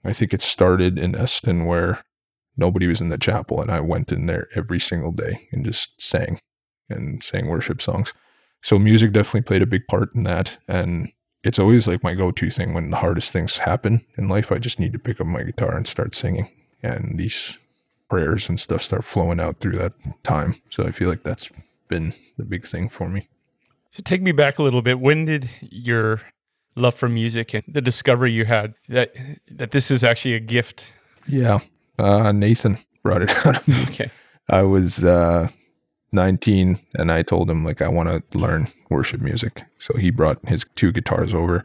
I 0.04 0.12
think 0.12 0.34
it 0.34 0.42
started 0.42 0.98
in 0.98 1.14
Eston 1.14 1.66
where 1.66 2.02
nobody 2.56 2.86
was 2.86 3.00
in 3.00 3.08
the 3.08 3.18
chapel 3.18 3.60
and 3.60 3.70
I 3.70 3.80
went 3.80 4.12
in 4.12 4.26
there 4.26 4.48
every 4.54 4.78
single 4.78 5.12
day 5.12 5.48
and 5.52 5.64
just 5.64 6.00
sang 6.00 6.38
and 6.88 7.22
sang 7.22 7.48
worship 7.48 7.80
songs. 7.80 8.12
So 8.62 8.78
music 8.78 9.12
definitely 9.12 9.42
played 9.42 9.62
a 9.62 9.66
big 9.66 9.86
part 9.88 10.14
in 10.14 10.22
that. 10.24 10.58
And 10.68 11.12
it's 11.42 11.58
always 11.58 11.86
like 11.86 12.02
my 12.02 12.14
go 12.14 12.30
to 12.30 12.50
thing 12.50 12.72
when 12.72 12.90
the 12.90 12.96
hardest 12.98 13.32
things 13.32 13.58
happen 13.58 14.04
in 14.16 14.28
life. 14.28 14.52
I 14.52 14.58
just 14.58 14.80
need 14.80 14.92
to 14.92 14.98
pick 14.98 15.20
up 15.20 15.26
my 15.26 15.42
guitar 15.42 15.76
and 15.76 15.86
start 15.86 16.14
singing. 16.14 16.50
And 16.82 17.18
these 17.18 17.58
prayers 18.08 18.48
and 18.48 18.60
stuff 18.60 18.82
start 18.82 19.04
flowing 19.04 19.40
out 19.40 19.60
through 19.60 19.72
that 19.72 19.92
time. 20.22 20.54
So 20.68 20.84
I 20.84 20.90
feel 20.90 21.08
like 21.08 21.22
that's 21.22 21.50
been 21.88 22.14
the 22.36 22.44
big 22.44 22.66
thing 22.66 22.88
for 22.88 23.08
me. 23.08 23.28
So 23.94 24.02
take 24.02 24.22
me 24.22 24.32
back 24.32 24.58
a 24.58 24.62
little 24.64 24.82
bit. 24.82 24.98
When 24.98 25.24
did 25.24 25.48
your 25.60 26.20
love 26.74 26.96
for 26.96 27.08
music 27.08 27.54
and 27.54 27.62
the 27.68 27.80
discovery 27.80 28.32
you 28.32 28.44
had 28.44 28.74
that 28.88 29.14
that 29.46 29.70
this 29.70 29.88
is 29.88 30.02
actually 30.02 30.34
a 30.34 30.40
gift? 30.40 30.92
Yeah. 31.28 31.60
Uh, 31.96 32.32
Nathan 32.32 32.78
brought 33.04 33.22
it 33.22 33.30
out 33.46 33.56
of 33.56 33.68
me. 33.68 33.80
Okay. 33.84 34.10
I 34.50 34.62
was 34.62 35.04
uh, 35.04 35.46
19 36.10 36.80
and 36.94 37.12
I 37.12 37.22
told 37.22 37.48
him 37.48 37.64
like 37.64 37.80
I 37.80 37.86
want 37.86 38.08
to 38.08 38.36
learn 38.36 38.66
worship 38.90 39.20
music. 39.20 39.62
So 39.78 39.96
he 39.96 40.10
brought 40.10 40.40
his 40.48 40.66
two 40.74 40.90
guitars 40.90 41.32
over 41.32 41.64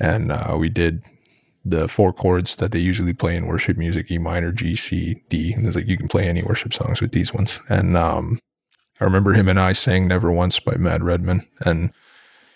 and 0.00 0.32
uh, 0.32 0.56
we 0.58 0.70
did 0.70 1.02
the 1.62 1.88
four 1.88 2.14
chords 2.14 2.56
that 2.56 2.72
they 2.72 2.78
usually 2.78 3.12
play 3.12 3.36
in 3.36 3.46
worship 3.46 3.76
music, 3.76 4.10
E 4.10 4.16
minor, 4.16 4.50
G, 4.50 4.76
C, 4.76 5.22
D. 5.28 5.52
And 5.52 5.66
it's 5.66 5.76
like 5.76 5.88
you 5.88 5.98
can 5.98 6.08
play 6.08 6.26
any 6.26 6.42
worship 6.42 6.72
songs 6.72 7.02
with 7.02 7.12
these 7.12 7.34
ones. 7.34 7.60
And 7.68 7.98
um, 7.98 8.38
I 9.00 9.04
remember 9.04 9.32
him 9.32 9.48
and 9.48 9.58
I 9.58 9.72
sang 9.72 10.06
Never 10.06 10.30
Once 10.30 10.60
by 10.60 10.76
Matt 10.76 11.02
Redman 11.02 11.46
and 11.64 11.92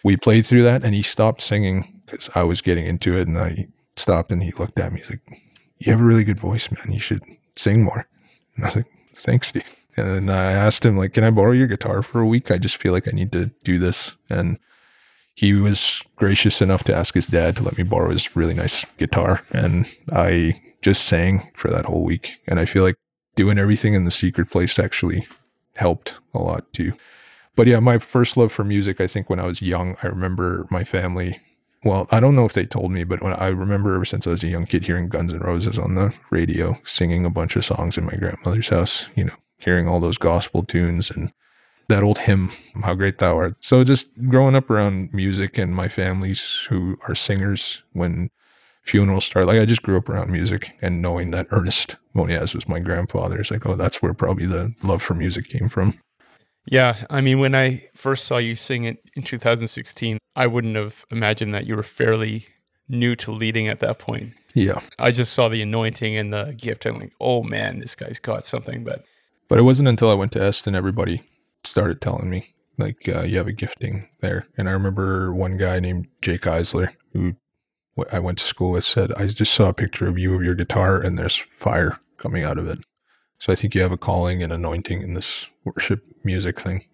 we 0.04 0.16
played 0.16 0.46
through 0.46 0.62
that 0.62 0.84
and 0.84 0.94
he 0.94 1.02
stopped 1.02 1.42
singing 1.42 2.02
because 2.06 2.30
I 2.34 2.42
was 2.42 2.60
getting 2.60 2.86
into 2.86 3.16
it 3.16 3.26
and 3.26 3.36
I 3.38 3.66
stopped 3.96 4.30
and 4.32 4.42
he 4.42 4.52
looked 4.52 4.78
at 4.78 4.92
me. 4.92 4.98
He's 4.98 5.10
like, 5.10 5.22
You 5.78 5.92
have 5.92 6.00
a 6.00 6.04
really 6.04 6.24
good 6.24 6.38
voice, 6.38 6.70
man. 6.70 6.92
You 6.92 7.00
should 7.00 7.22
sing 7.56 7.82
more. 7.82 8.06
And 8.56 8.64
I 8.64 8.68
was 8.68 8.76
like, 8.76 8.86
Thanks, 9.14 9.48
Steve. 9.48 9.84
And 9.96 10.30
I 10.30 10.52
asked 10.52 10.86
him, 10.86 10.96
like, 10.96 11.12
can 11.12 11.24
I 11.24 11.30
borrow 11.30 11.50
your 11.50 11.66
guitar 11.66 12.02
for 12.02 12.20
a 12.20 12.26
week? 12.26 12.52
I 12.52 12.58
just 12.58 12.76
feel 12.76 12.92
like 12.92 13.08
I 13.08 13.10
need 13.10 13.32
to 13.32 13.50
do 13.64 13.78
this. 13.78 14.16
And 14.30 14.58
he 15.34 15.52
was 15.52 16.04
gracious 16.14 16.62
enough 16.62 16.84
to 16.84 16.94
ask 16.94 17.14
his 17.14 17.26
dad 17.26 17.56
to 17.56 17.64
let 17.64 17.76
me 17.76 17.82
borrow 17.82 18.10
his 18.10 18.36
really 18.36 18.54
nice 18.54 18.84
guitar. 18.96 19.42
And 19.50 19.92
I 20.12 20.60
just 20.82 21.04
sang 21.04 21.50
for 21.54 21.68
that 21.68 21.86
whole 21.86 22.04
week. 22.04 22.40
And 22.46 22.60
I 22.60 22.64
feel 22.64 22.84
like 22.84 22.94
doing 23.34 23.58
everything 23.58 23.94
in 23.94 24.04
the 24.04 24.10
secret 24.12 24.50
place 24.50 24.78
actually 24.78 25.26
helped 25.78 26.14
a 26.34 26.42
lot 26.42 26.70
too. 26.72 26.92
But 27.56 27.66
yeah, 27.66 27.80
my 27.80 27.98
first 27.98 28.36
love 28.36 28.52
for 28.52 28.64
music, 28.64 29.00
I 29.00 29.06
think 29.06 29.28
when 29.28 29.40
I 29.40 29.46
was 29.46 29.62
young, 29.62 29.96
I 30.02 30.06
remember 30.06 30.66
my 30.70 30.84
family. 30.84 31.38
Well, 31.84 32.06
I 32.10 32.20
don't 32.20 32.36
know 32.36 32.44
if 32.44 32.52
they 32.52 32.66
told 32.66 32.92
me, 32.92 33.04
but 33.04 33.22
when 33.22 33.32
I 33.32 33.48
remember 33.48 33.94
ever 33.94 34.04
since 34.04 34.26
I 34.26 34.30
was 34.30 34.44
a 34.44 34.48
young 34.48 34.66
kid 34.66 34.84
hearing 34.84 35.08
Guns 35.08 35.32
N' 35.32 35.40
Roses 35.40 35.78
on 35.78 35.94
the 35.94 36.16
radio, 36.30 36.76
singing 36.84 37.24
a 37.24 37.30
bunch 37.30 37.56
of 37.56 37.64
songs 37.64 37.96
in 37.96 38.04
my 38.04 38.14
grandmother's 38.16 38.68
house, 38.68 39.08
you 39.14 39.24
know, 39.24 39.34
hearing 39.58 39.88
all 39.88 40.00
those 40.00 40.18
gospel 40.18 40.62
tunes 40.62 41.10
and 41.10 41.32
that 41.88 42.02
old 42.02 42.18
hymn, 42.18 42.50
How 42.82 42.94
Great 42.94 43.18
Thou 43.18 43.36
Art. 43.36 43.56
So 43.60 43.82
just 43.82 44.08
growing 44.28 44.54
up 44.54 44.70
around 44.70 45.12
music 45.12 45.56
and 45.58 45.74
my 45.74 45.88
families 45.88 46.66
who 46.68 46.98
are 47.08 47.14
singers 47.14 47.82
when 47.92 48.30
funerals 48.88 49.24
start, 49.24 49.46
like 49.46 49.60
I 49.60 49.64
just 49.64 49.82
grew 49.82 49.96
up 49.96 50.08
around 50.08 50.30
music 50.30 50.76
and 50.80 51.02
knowing 51.02 51.30
that 51.30 51.46
Ernest 51.50 51.96
Moniaz 52.14 52.54
was 52.54 52.68
my 52.68 52.80
grandfather. 52.80 53.38
It's 53.38 53.50
like, 53.50 53.66
oh, 53.66 53.76
that's 53.76 54.02
where 54.02 54.14
probably 54.14 54.46
the 54.46 54.74
love 54.82 55.02
for 55.02 55.14
music 55.14 55.48
came 55.48 55.68
from. 55.68 55.94
Yeah. 56.66 57.04
I 57.08 57.20
mean, 57.20 57.38
when 57.38 57.54
I 57.54 57.88
first 57.94 58.24
saw 58.24 58.38
you 58.38 58.56
sing 58.56 58.84
it 58.84 58.98
in 59.14 59.22
2016, 59.22 60.18
I 60.36 60.46
wouldn't 60.46 60.76
have 60.76 61.04
imagined 61.10 61.54
that 61.54 61.66
you 61.66 61.76
were 61.76 61.82
fairly 61.82 62.46
new 62.88 63.14
to 63.16 63.30
leading 63.30 63.68
at 63.68 63.80
that 63.80 63.98
point. 63.98 64.32
Yeah. 64.54 64.80
I 64.98 65.10
just 65.10 65.32
saw 65.32 65.48
the 65.48 65.62
anointing 65.62 66.16
and 66.16 66.32
the 66.32 66.54
gift 66.56 66.86
and 66.86 66.98
like, 66.98 67.12
oh 67.20 67.42
man, 67.42 67.80
this 67.80 67.94
guy's 67.94 68.18
got 68.18 68.44
something. 68.44 68.84
But 68.84 69.04
but 69.48 69.58
it 69.58 69.62
wasn't 69.62 69.88
until 69.88 70.10
I 70.10 70.14
went 70.14 70.32
to 70.32 70.42
Eston 70.42 70.74
everybody 70.74 71.22
started 71.64 72.00
telling 72.00 72.30
me 72.30 72.44
like 72.78 73.08
uh, 73.08 73.22
you 73.22 73.38
have 73.38 73.46
a 73.46 73.52
gifting 73.52 74.08
there. 74.20 74.46
And 74.56 74.68
I 74.68 74.72
remember 74.72 75.34
one 75.34 75.56
guy 75.56 75.80
named 75.80 76.06
Jake 76.22 76.42
Eisler 76.42 76.94
who 77.12 77.34
I 78.12 78.18
went 78.18 78.38
to 78.38 78.44
school 78.44 78.72
with 78.72 78.84
said, 78.84 79.12
I 79.14 79.26
just 79.26 79.52
saw 79.52 79.68
a 79.68 79.74
picture 79.74 80.06
of 80.06 80.18
you 80.18 80.34
of 80.34 80.42
your 80.42 80.54
guitar 80.54 81.00
and 81.00 81.18
there's 81.18 81.36
fire 81.36 81.98
coming 82.16 82.44
out 82.44 82.58
of 82.58 82.68
it. 82.68 82.78
So 83.38 83.52
I 83.52 83.56
think 83.56 83.74
you 83.74 83.82
have 83.82 83.92
a 83.92 83.96
calling 83.96 84.42
and 84.42 84.52
anointing 84.52 85.02
in 85.02 85.14
this 85.14 85.48
worship 85.64 86.04
music 86.24 86.60
thing. 86.60 86.84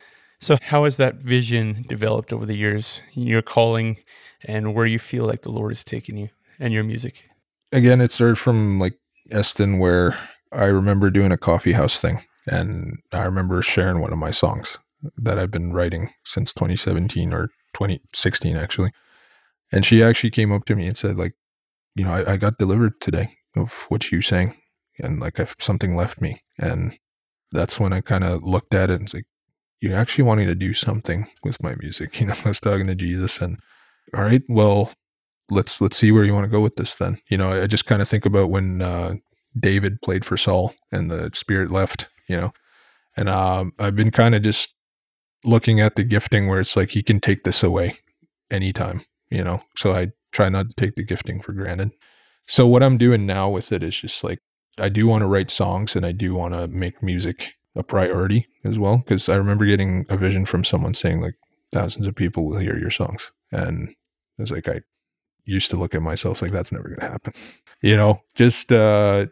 So 0.40 0.58
how 0.60 0.84
has 0.84 0.98
that 0.98 1.16
vision 1.16 1.84
developed 1.88 2.32
over 2.32 2.44
the 2.44 2.56
years? 2.56 3.00
Your 3.14 3.42
calling 3.42 3.96
and 4.44 4.74
where 4.74 4.86
you 4.86 4.98
feel 4.98 5.24
like 5.24 5.42
the 5.42 5.50
Lord 5.50 5.70
has 5.70 5.84
taken 5.84 6.16
you 6.16 6.28
and 6.58 6.74
your 6.74 6.84
music? 6.84 7.24
Again, 7.72 8.00
it 8.00 8.12
started 8.12 8.36
from 8.36 8.78
like 8.78 8.94
Eston 9.30 9.78
where 9.78 10.16
I 10.52 10.64
remember 10.64 11.10
doing 11.10 11.32
a 11.32 11.38
coffee 11.38 11.72
house 11.72 11.98
thing 11.98 12.20
and 12.46 12.98
I 13.12 13.24
remember 13.24 13.62
sharing 13.62 14.00
one 14.00 14.12
of 14.12 14.18
my 14.18 14.30
songs 14.30 14.78
that 15.16 15.38
I've 15.38 15.50
been 15.50 15.72
writing 15.72 16.10
since 16.24 16.52
2017 16.52 17.32
or 17.32 17.48
2016, 17.74 18.56
actually. 18.56 18.90
And 19.72 19.84
she 19.84 20.02
actually 20.02 20.30
came 20.30 20.52
up 20.52 20.64
to 20.66 20.76
me 20.76 20.86
and 20.86 20.96
said, 20.96 21.18
like, 21.18 21.34
you 21.96 22.04
know, 22.04 22.12
I, 22.12 22.32
I 22.32 22.36
got 22.36 22.58
delivered 22.58 23.00
today 23.00 23.28
of 23.56 23.86
what 23.88 24.12
you 24.12 24.22
sang. 24.22 24.56
And 25.00 25.20
like, 25.20 25.38
something 25.58 25.96
left 25.96 26.20
me. 26.20 26.40
And 26.58 26.98
that's 27.52 27.80
when 27.80 27.92
I 27.92 28.00
kind 28.00 28.24
of 28.24 28.42
looked 28.42 28.74
at 28.74 28.90
it 28.90 28.94
and 28.94 29.02
was 29.04 29.14
like, 29.14 29.26
you're 29.80 29.96
actually 29.96 30.24
wanting 30.24 30.46
to 30.46 30.54
do 30.54 30.72
something 30.72 31.26
with 31.42 31.62
my 31.62 31.74
music. 31.80 32.20
You 32.20 32.26
know, 32.28 32.34
I 32.44 32.48
was 32.48 32.60
talking 32.60 32.86
to 32.86 32.94
Jesus 32.94 33.40
and, 33.40 33.58
all 34.14 34.22
right, 34.22 34.42
well, 34.48 34.92
let's, 35.50 35.80
let's 35.80 35.96
see 35.96 36.12
where 36.12 36.24
you 36.24 36.34
want 36.34 36.44
to 36.44 36.50
go 36.50 36.60
with 36.60 36.76
this 36.76 36.94
then. 36.94 37.18
You 37.28 37.38
know, 37.38 37.62
I 37.62 37.66
just 37.66 37.86
kind 37.86 38.00
of 38.02 38.08
think 38.08 38.26
about 38.26 38.50
when, 38.50 38.82
uh, 38.82 39.14
David 39.58 40.02
played 40.02 40.24
for 40.24 40.36
Saul 40.36 40.74
and 40.90 41.10
the 41.10 41.30
spirit 41.34 41.70
left 41.70 42.08
you 42.28 42.36
know. 42.36 42.52
And 43.16 43.28
um, 43.28 43.72
I've 43.78 43.96
been 43.96 44.10
kind 44.10 44.34
of 44.34 44.42
just 44.42 44.74
looking 45.44 45.80
at 45.80 45.96
the 45.96 46.04
gifting 46.04 46.48
where 46.48 46.60
it's 46.60 46.76
like 46.76 46.90
he 46.90 47.02
can 47.02 47.20
take 47.20 47.44
this 47.44 47.62
away 47.62 47.94
anytime, 48.50 49.02
you 49.30 49.44
know. 49.44 49.62
So 49.76 49.92
I 49.92 50.12
try 50.32 50.48
not 50.48 50.70
to 50.70 50.74
take 50.74 50.96
the 50.96 51.04
gifting 51.04 51.40
for 51.40 51.52
granted. 51.52 51.92
So 52.46 52.66
what 52.66 52.82
I'm 52.82 52.98
doing 52.98 53.26
now 53.26 53.48
with 53.48 53.72
it 53.72 53.82
is 53.82 53.98
just 53.98 54.22
like 54.22 54.40
I 54.78 54.88
do 54.88 55.06
want 55.06 55.22
to 55.22 55.28
write 55.28 55.50
songs 55.50 55.96
and 55.96 56.04
I 56.04 56.12
do 56.12 56.34
want 56.34 56.54
to 56.54 56.68
make 56.68 57.02
music 57.02 57.54
a 57.76 57.82
priority 57.82 58.46
as 58.64 58.78
well 58.78 58.98
because 58.98 59.28
I 59.28 59.36
remember 59.36 59.66
getting 59.66 60.06
a 60.08 60.16
vision 60.16 60.44
from 60.44 60.64
someone 60.64 60.94
saying 60.94 61.20
like 61.20 61.34
thousands 61.72 62.06
of 62.06 62.14
people 62.14 62.44
will 62.44 62.58
hear 62.58 62.78
your 62.78 62.90
songs 62.90 63.32
and 63.50 63.88
I 64.38 64.42
was 64.42 64.52
like 64.52 64.68
I 64.68 64.82
used 65.44 65.70
to 65.70 65.76
look 65.76 65.94
at 65.94 66.02
myself 66.02 66.40
like 66.40 66.52
that's 66.52 66.72
never 66.72 66.88
going 66.88 67.00
to 67.00 67.08
happen. 67.10 67.32
You 67.82 67.98
know, 67.98 68.22
just 68.34 68.72
uh 68.72 69.26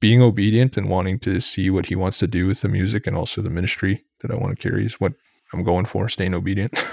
being 0.00 0.20
obedient 0.20 0.76
and 0.76 0.88
wanting 0.88 1.20
to 1.20 1.40
see 1.40 1.70
what 1.70 1.86
he 1.86 1.94
wants 1.94 2.18
to 2.18 2.26
do 2.26 2.48
with 2.48 2.60
the 2.62 2.68
music 2.68 3.06
and 3.06 3.16
also 3.16 3.40
the 3.40 3.50
ministry 3.50 4.02
that 4.20 4.32
I 4.32 4.34
want 4.34 4.58
to 4.58 4.68
carry 4.68 4.84
is 4.84 4.98
what 4.98 5.12
I'm 5.52 5.62
going 5.62 5.84
for. 5.84 6.08
Staying 6.08 6.34
obedient. 6.34 6.84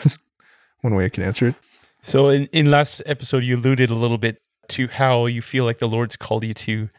One 0.82 0.94
way 0.94 1.06
I 1.06 1.10
can 1.10 1.24
answer 1.24 1.48
it. 1.48 1.56
So 2.02 2.30
in, 2.30 2.46
in 2.48 2.72
last 2.72 3.02
episode, 3.06 3.44
you 3.44 3.56
alluded 3.56 3.90
a 3.90 3.96
little 3.96 4.18
bit 4.18 4.42
to 4.70 4.88
how 4.88 5.26
you 5.26 5.42
feel 5.42 5.66
like 5.66 5.80
the 5.80 5.88
Lord's 5.88 6.16
called 6.16 6.44
you 6.44 6.54
to 6.54 6.90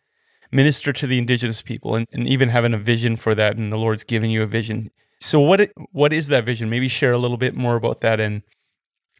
minister 0.52 0.92
to 0.92 1.06
the 1.06 1.18
indigenous 1.18 1.62
people 1.62 1.94
and, 1.94 2.06
and 2.12 2.26
even 2.28 2.48
having 2.48 2.74
a 2.74 2.78
vision 2.78 3.16
for 3.16 3.34
that 3.34 3.56
and 3.56 3.72
the 3.72 3.78
Lord's 3.78 4.02
given 4.02 4.30
you 4.30 4.42
a 4.42 4.46
vision. 4.46 4.90
So 5.20 5.38
what 5.40 5.70
what 5.92 6.12
is 6.12 6.28
that 6.28 6.44
vision? 6.44 6.70
Maybe 6.70 6.88
share 6.88 7.12
a 7.12 7.18
little 7.18 7.36
bit 7.36 7.54
more 7.54 7.76
about 7.76 8.00
that 8.00 8.20
and 8.20 8.42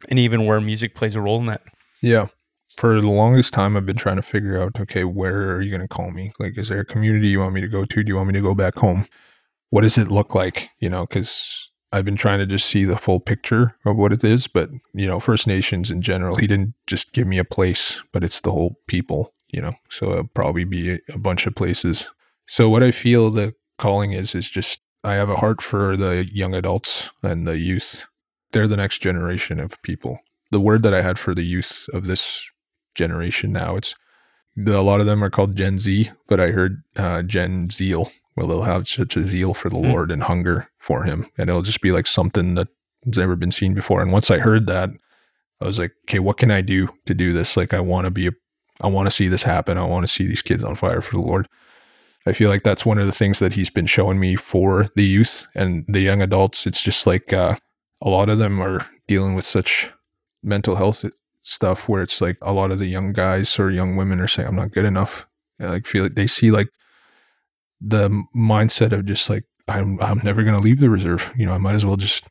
and 0.09 0.19
even 0.19 0.45
where 0.45 0.59
music 0.59 0.95
plays 0.95 1.15
a 1.15 1.21
role 1.21 1.39
in 1.39 1.45
that. 1.45 1.61
Yeah 2.01 2.27
for 2.75 2.99
the 3.01 3.07
longest 3.07 3.53
time 3.53 3.75
I've 3.75 3.85
been 3.85 3.97
trying 3.97 4.15
to 4.15 4.21
figure 4.21 4.61
out, 4.61 4.79
okay, 4.79 5.03
where 5.03 5.51
are 5.55 5.61
you 5.61 5.69
going 5.69 5.81
to 5.81 5.87
call 5.87 6.11
me? 6.11 6.31
Like, 6.39 6.57
is 6.57 6.69
there 6.69 6.79
a 6.79 6.85
community 6.85 7.27
you 7.27 7.39
want 7.39 7.53
me 7.53 7.61
to 7.61 7.67
go 7.67 7.85
to? 7.85 8.03
Do 8.03 8.09
you 8.09 8.15
want 8.15 8.27
me 8.27 8.33
to 8.33 8.41
go 8.41 8.55
back 8.55 8.75
home? 8.75 9.05
What 9.69 9.81
does 9.81 9.97
it 9.97 10.09
look 10.09 10.35
like? 10.35 10.69
You 10.79 10.89
know, 10.89 11.05
because 11.05 11.70
I've 11.91 12.05
been 12.05 12.15
trying 12.15 12.39
to 12.39 12.45
just 12.45 12.67
see 12.67 12.85
the 12.85 12.95
full 12.95 13.19
picture 13.19 13.75
of 13.85 13.97
what 13.97 14.13
it 14.13 14.23
is. 14.23 14.47
But, 14.47 14.69
you 14.93 15.07
know, 15.07 15.19
First 15.19 15.47
Nations 15.47 15.91
in 15.91 16.01
general, 16.01 16.35
he 16.35 16.47
didn't 16.47 16.73
just 16.87 17.13
give 17.13 17.27
me 17.27 17.37
a 17.37 17.45
place, 17.45 18.01
but 18.11 18.23
it's 18.23 18.39
the 18.39 18.51
whole 18.51 18.77
people, 18.87 19.33
you 19.49 19.61
know, 19.61 19.73
so 19.89 20.11
it'll 20.11 20.27
probably 20.27 20.63
be 20.63 20.99
a 21.13 21.19
bunch 21.19 21.45
of 21.45 21.55
places. 21.55 22.11
So 22.45 22.69
what 22.69 22.83
I 22.83 22.91
feel 22.91 23.29
the 23.29 23.53
calling 23.77 24.13
is 24.13 24.35
is 24.35 24.49
just 24.49 24.81
I 25.03 25.15
have 25.15 25.29
a 25.29 25.37
heart 25.37 25.61
for 25.61 25.97
the 25.97 26.29
young 26.31 26.53
adults 26.53 27.11
and 27.23 27.47
the 27.47 27.57
youth. 27.57 28.05
They're 28.51 28.67
the 28.67 28.77
next 28.77 28.99
generation 28.99 29.59
of 29.59 29.81
people. 29.81 30.19
The 30.51 30.59
word 30.59 30.83
that 30.83 30.93
I 30.93 31.01
had 31.01 31.17
for 31.17 31.33
the 31.33 31.45
youth 31.45 31.89
of 31.93 32.05
this 32.05 32.49
generation 32.93 33.51
now, 33.51 33.77
it's 33.77 33.95
a 34.57 34.81
lot 34.81 34.99
of 34.99 35.05
them 35.05 35.23
are 35.23 35.29
called 35.29 35.55
Gen 35.55 35.77
Z, 35.77 36.11
but 36.27 36.39
I 36.39 36.51
heard 36.51 36.83
uh, 36.97 37.23
Gen 37.23 37.69
Zeal. 37.69 38.11
Well, 38.35 38.47
they'll 38.47 38.61
have 38.63 38.87
such 38.87 39.17
a 39.17 39.23
zeal 39.23 39.53
for 39.53 39.69
the 39.69 39.75
Mm. 39.77 39.91
Lord 39.91 40.11
and 40.11 40.23
hunger 40.23 40.69
for 40.77 41.03
Him, 41.03 41.27
and 41.37 41.49
it'll 41.49 41.61
just 41.61 41.81
be 41.81 41.91
like 41.91 42.07
something 42.07 42.53
that's 42.53 42.71
never 43.05 43.35
been 43.35 43.51
seen 43.51 43.73
before. 43.73 44.01
And 44.01 44.11
once 44.11 44.31
I 44.31 44.39
heard 44.39 44.67
that, 44.67 44.89
I 45.59 45.65
was 45.65 45.77
like, 45.79 45.91
okay, 46.05 46.19
what 46.19 46.37
can 46.37 46.49
I 46.51 46.61
do 46.61 46.89
to 47.05 47.13
do 47.13 47.33
this? 47.33 47.57
Like, 47.57 47.73
I 47.73 47.79
want 47.79 48.05
to 48.05 48.11
be 48.11 48.27
a, 48.27 48.31
I 48.79 48.87
want 48.87 49.07
to 49.07 49.11
see 49.11 49.27
this 49.27 49.43
happen. 49.43 49.77
I 49.77 49.83
want 49.85 50.03
to 50.05 50.11
see 50.11 50.25
these 50.25 50.41
kids 50.41 50.63
on 50.63 50.75
fire 50.75 51.01
for 51.01 51.15
the 51.15 51.21
Lord. 51.21 51.47
I 52.25 52.33
feel 52.33 52.49
like 52.49 52.63
that's 52.63 52.85
one 52.85 52.99
of 52.99 53.05
the 53.05 53.11
things 53.11 53.39
that 53.39 53.53
he's 53.53 53.69
been 53.71 53.87
showing 53.87 54.19
me 54.19 54.35
for 54.35 54.87
the 54.95 55.03
youth 55.03 55.47
and 55.55 55.85
the 55.87 56.01
young 56.01 56.21
adults. 56.21 56.67
It's 56.67 56.83
just 56.83 57.05
like 57.07 57.33
uh, 57.33 57.55
a 58.01 58.09
lot 58.09 58.29
of 58.29 58.37
them 58.37 58.61
are 58.61 58.85
dealing 59.07 59.33
with 59.33 59.45
such 59.45 59.91
mental 60.43 60.75
health 60.75 61.03
stuff 61.41 61.89
where 61.89 62.03
it's 62.03 62.21
like 62.21 62.37
a 62.41 62.53
lot 62.53 62.71
of 62.71 62.79
the 62.79 62.85
young 62.85 63.11
guys 63.13 63.59
or 63.59 63.71
young 63.71 63.95
women 63.95 64.19
are 64.19 64.27
saying, 64.27 64.47
I'm 64.47 64.55
not 64.55 64.71
good 64.71 64.85
enough. 64.85 65.27
I 65.59 65.65
like 65.65 65.85
feel 65.87 66.03
like 66.03 66.15
they 66.15 66.27
see 66.27 66.51
like 66.51 66.69
the 67.81 68.09
mindset 68.35 68.91
of 68.91 69.05
just 69.05 69.29
like, 69.29 69.43
I'm, 69.67 69.99
I'm 70.01 70.21
never 70.23 70.43
going 70.43 70.55
to 70.55 70.61
leave 70.61 70.79
the 70.79 70.89
reserve. 70.89 71.33
You 71.35 71.45
know, 71.45 71.53
I 71.53 71.57
might 71.57 71.75
as 71.75 71.85
well 71.85 71.97
just, 71.97 72.25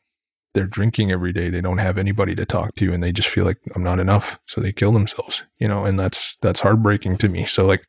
they're 0.53 0.67
drinking 0.67 1.11
every 1.11 1.33
day. 1.33 1.49
They 1.49 1.61
don't 1.61 1.79
have 1.79 1.97
anybody 1.97 2.35
to 2.35 2.45
talk 2.45 2.75
to 2.75 2.93
and 2.93 3.03
they 3.03 3.11
just 3.11 3.27
feel 3.27 3.45
like 3.45 3.57
I'm 3.75 3.83
not 3.83 3.99
enough. 3.99 4.39
So 4.47 4.61
they 4.61 4.71
kill 4.71 4.91
themselves, 4.91 5.43
you 5.59 5.67
know, 5.67 5.85
and 5.85 5.99
that's, 5.99 6.37
that's 6.41 6.61
heartbreaking 6.61 7.17
to 7.17 7.29
me. 7.29 7.45
So 7.45 7.65
like, 7.65 7.85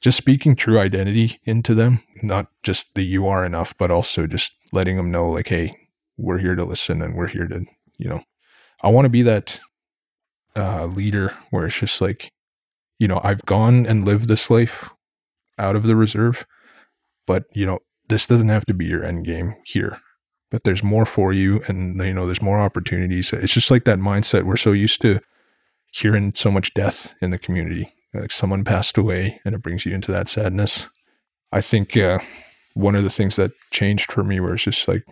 just 0.00 0.16
speaking 0.16 0.56
true 0.56 0.78
identity 0.78 1.40
into 1.44 1.74
them, 1.74 2.00
not 2.22 2.46
just 2.62 2.94
that 2.94 3.02
you 3.02 3.26
are 3.26 3.44
enough, 3.44 3.76
but 3.76 3.90
also 3.90 4.26
just 4.26 4.52
letting 4.72 4.96
them 4.96 5.10
know, 5.10 5.28
like, 5.28 5.48
hey, 5.48 5.76
we're 6.16 6.38
here 6.38 6.54
to 6.54 6.64
listen 6.64 7.02
and 7.02 7.14
we're 7.14 7.26
here 7.26 7.46
to, 7.46 7.66
you 7.98 8.08
know, 8.08 8.22
I 8.82 8.88
want 8.88 9.04
to 9.04 9.10
be 9.10 9.22
that 9.22 9.60
uh, 10.56 10.86
leader 10.86 11.34
where 11.50 11.66
it's 11.66 11.78
just 11.78 12.00
like, 12.00 12.32
you 12.98 13.08
know, 13.08 13.20
I've 13.22 13.44
gone 13.44 13.86
and 13.86 14.06
lived 14.06 14.28
this 14.28 14.48
life 14.48 14.90
out 15.58 15.76
of 15.76 15.84
the 15.84 15.96
reserve, 15.96 16.46
but, 17.30 17.44
you 17.52 17.64
know, 17.64 17.78
this 18.08 18.26
doesn't 18.26 18.48
have 18.48 18.66
to 18.66 18.74
be 18.74 18.86
your 18.86 19.04
end 19.04 19.24
game 19.24 19.54
here. 19.64 20.00
But 20.50 20.64
there's 20.64 20.82
more 20.82 21.06
for 21.06 21.32
you, 21.32 21.60
and 21.68 21.96
you 22.02 22.12
know, 22.12 22.26
there's 22.26 22.42
more 22.42 22.58
opportunities. 22.58 23.32
It's 23.32 23.54
just 23.54 23.70
like 23.70 23.84
that 23.84 24.00
mindset. 24.00 24.42
We're 24.42 24.56
so 24.56 24.72
used 24.72 25.00
to 25.02 25.20
hearing 25.92 26.34
so 26.34 26.50
much 26.50 26.74
death 26.74 27.14
in 27.20 27.30
the 27.30 27.38
community 27.38 27.92
like 28.14 28.30
someone 28.30 28.64
passed 28.64 28.98
away 28.98 29.40
and 29.44 29.54
it 29.54 29.62
brings 29.62 29.84
you 29.84 29.94
into 29.94 30.12
that 30.12 30.28
sadness 30.28 30.88
i 31.52 31.60
think 31.60 31.96
uh, 31.96 32.18
one 32.74 32.94
of 32.94 33.04
the 33.04 33.10
things 33.10 33.36
that 33.36 33.52
changed 33.70 34.12
for 34.12 34.22
me 34.22 34.40
was 34.40 34.62
just 34.62 34.86
like 34.86 35.04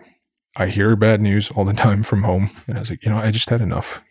i 0.56 0.66
hear 0.66 0.94
bad 0.96 1.20
news 1.20 1.50
all 1.52 1.64
the 1.64 1.72
time 1.86 2.02
from 2.02 2.22
home 2.22 2.48
and 2.66 2.76
i 2.76 2.80
was 2.80 2.90
like 2.90 3.04
you 3.04 3.10
know 3.10 3.18
i 3.18 3.30
just 3.30 3.50
had 3.50 3.60
enough 3.60 4.02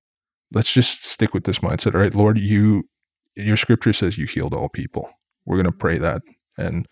let's 0.52 0.72
just 0.72 1.04
stick 1.04 1.34
with 1.34 1.46
this 1.46 1.60
mindset 1.60 1.93
all 1.93 2.02
right 2.02 2.15
lord 2.15 2.38
you 2.38 2.84
your 3.36 3.58
scripture 3.58 3.93
says 3.93 4.17
you 4.17 4.26
healed 4.26 4.54
all 4.54 4.70
people 4.70 5.10
we're 5.46 5.62
to 5.63 5.72
pray 5.72 5.98
that 5.98 6.22
and 6.58 6.88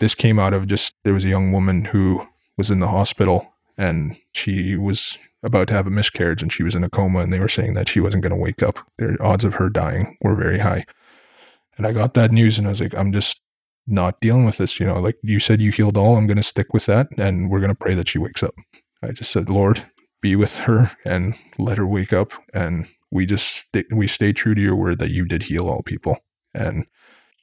this 0.00 0.14
came 0.14 0.38
out 0.38 0.52
of 0.52 0.66
just 0.66 0.94
there 1.04 1.14
was 1.14 1.24
a 1.24 1.30
young 1.30 1.52
woman 1.52 1.86
who 1.86 2.26
was 2.58 2.70
in 2.70 2.80
the 2.80 2.88
hospital 2.88 3.52
and 3.78 4.16
she 4.34 4.76
was 4.76 5.16
about 5.42 5.68
to 5.68 5.74
have 5.74 5.86
a 5.86 5.90
miscarriage 5.90 6.42
and 6.42 6.52
she 6.52 6.62
was 6.62 6.74
in 6.74 6.84
a 6.84 6.90
coma 6.90 7.20
and 7.20 7.32
they 7.32 7.38
were 7.38 7.48
saying 7.48 7.74
that 7.74 7.88
she 7.88 8.00
wasn't 8.00 8.22
going 8.22 8.30
to 8.30 8.36
wake 8.36 8.62
up 8.62 8.78
their 8.98 9.16
odds 9.22 9.44
of 9.44 9.54
her 9.54 9.70
dying 9.70 10.18
were 10.20 10.34
very 10.34 10.58
high 10.58 10.84
and 11.80 11.86
I 11.86 11.92
got 11.92 12.12
that 12.12 12.30
news 12.30 12.58
and 12.58 12.66
I 12.66 12.70
was 12.70 12.80
like, 12.82 12.94
I'm 12.94 13.10
just 13.10 13.40
not 13.86 14.20
dealing 14.20 14.44
with 14.44 14.58
this. 14.58 14.78
You 14.78 14.84
know, 14.84 15.00
like 15.00 15.16
you 15.22 15.40
said, 15.40 15.62
you 15.62 15.72
healed 15.72 15.96
all. 15.96 16.18
I'm 16.18 16.26
going 16.26 16.36
to 16.36 16.42
stick 16.42 16.74
with 16.74 16.84
that. 16.84 17.08
And 17.16 17.50
we're 17.50 17.60
going 17.60 17.70
to 17.70 17.74
pray 17.74 17.94
that 17.94 18.06
she 18.06 18.18
wakes 18.18 18.42
up. 18.42 18.54
I 19.02 19.12
just 19.12 19.30
said, 19.30 19.48
Lord, 19.48 19.82
be 20.20 20.36
with 20.36 20.56
her 20.58 20.90
and 21.06 21.36
let 21.58 21.78
her 21.78 21.86
wake 21.86 22.12
up. 22.12 22.32
And 22.52 22.86
we 23.10 23.24
just, 23.24 23.46
stay, 23.46 23.84
we 23.90 24.06
stay 24.06 24.34
true 24.34 24.54
to 24.54 24.60
your 24.60 24.76
word 24.76 24.98
that 24.98 25.08
you 25.08 25.24
did 25.24 25.44
heal 25.44 25.70
all 25.70 25.82
people. 25.82 26.18
And, 26.52 26.86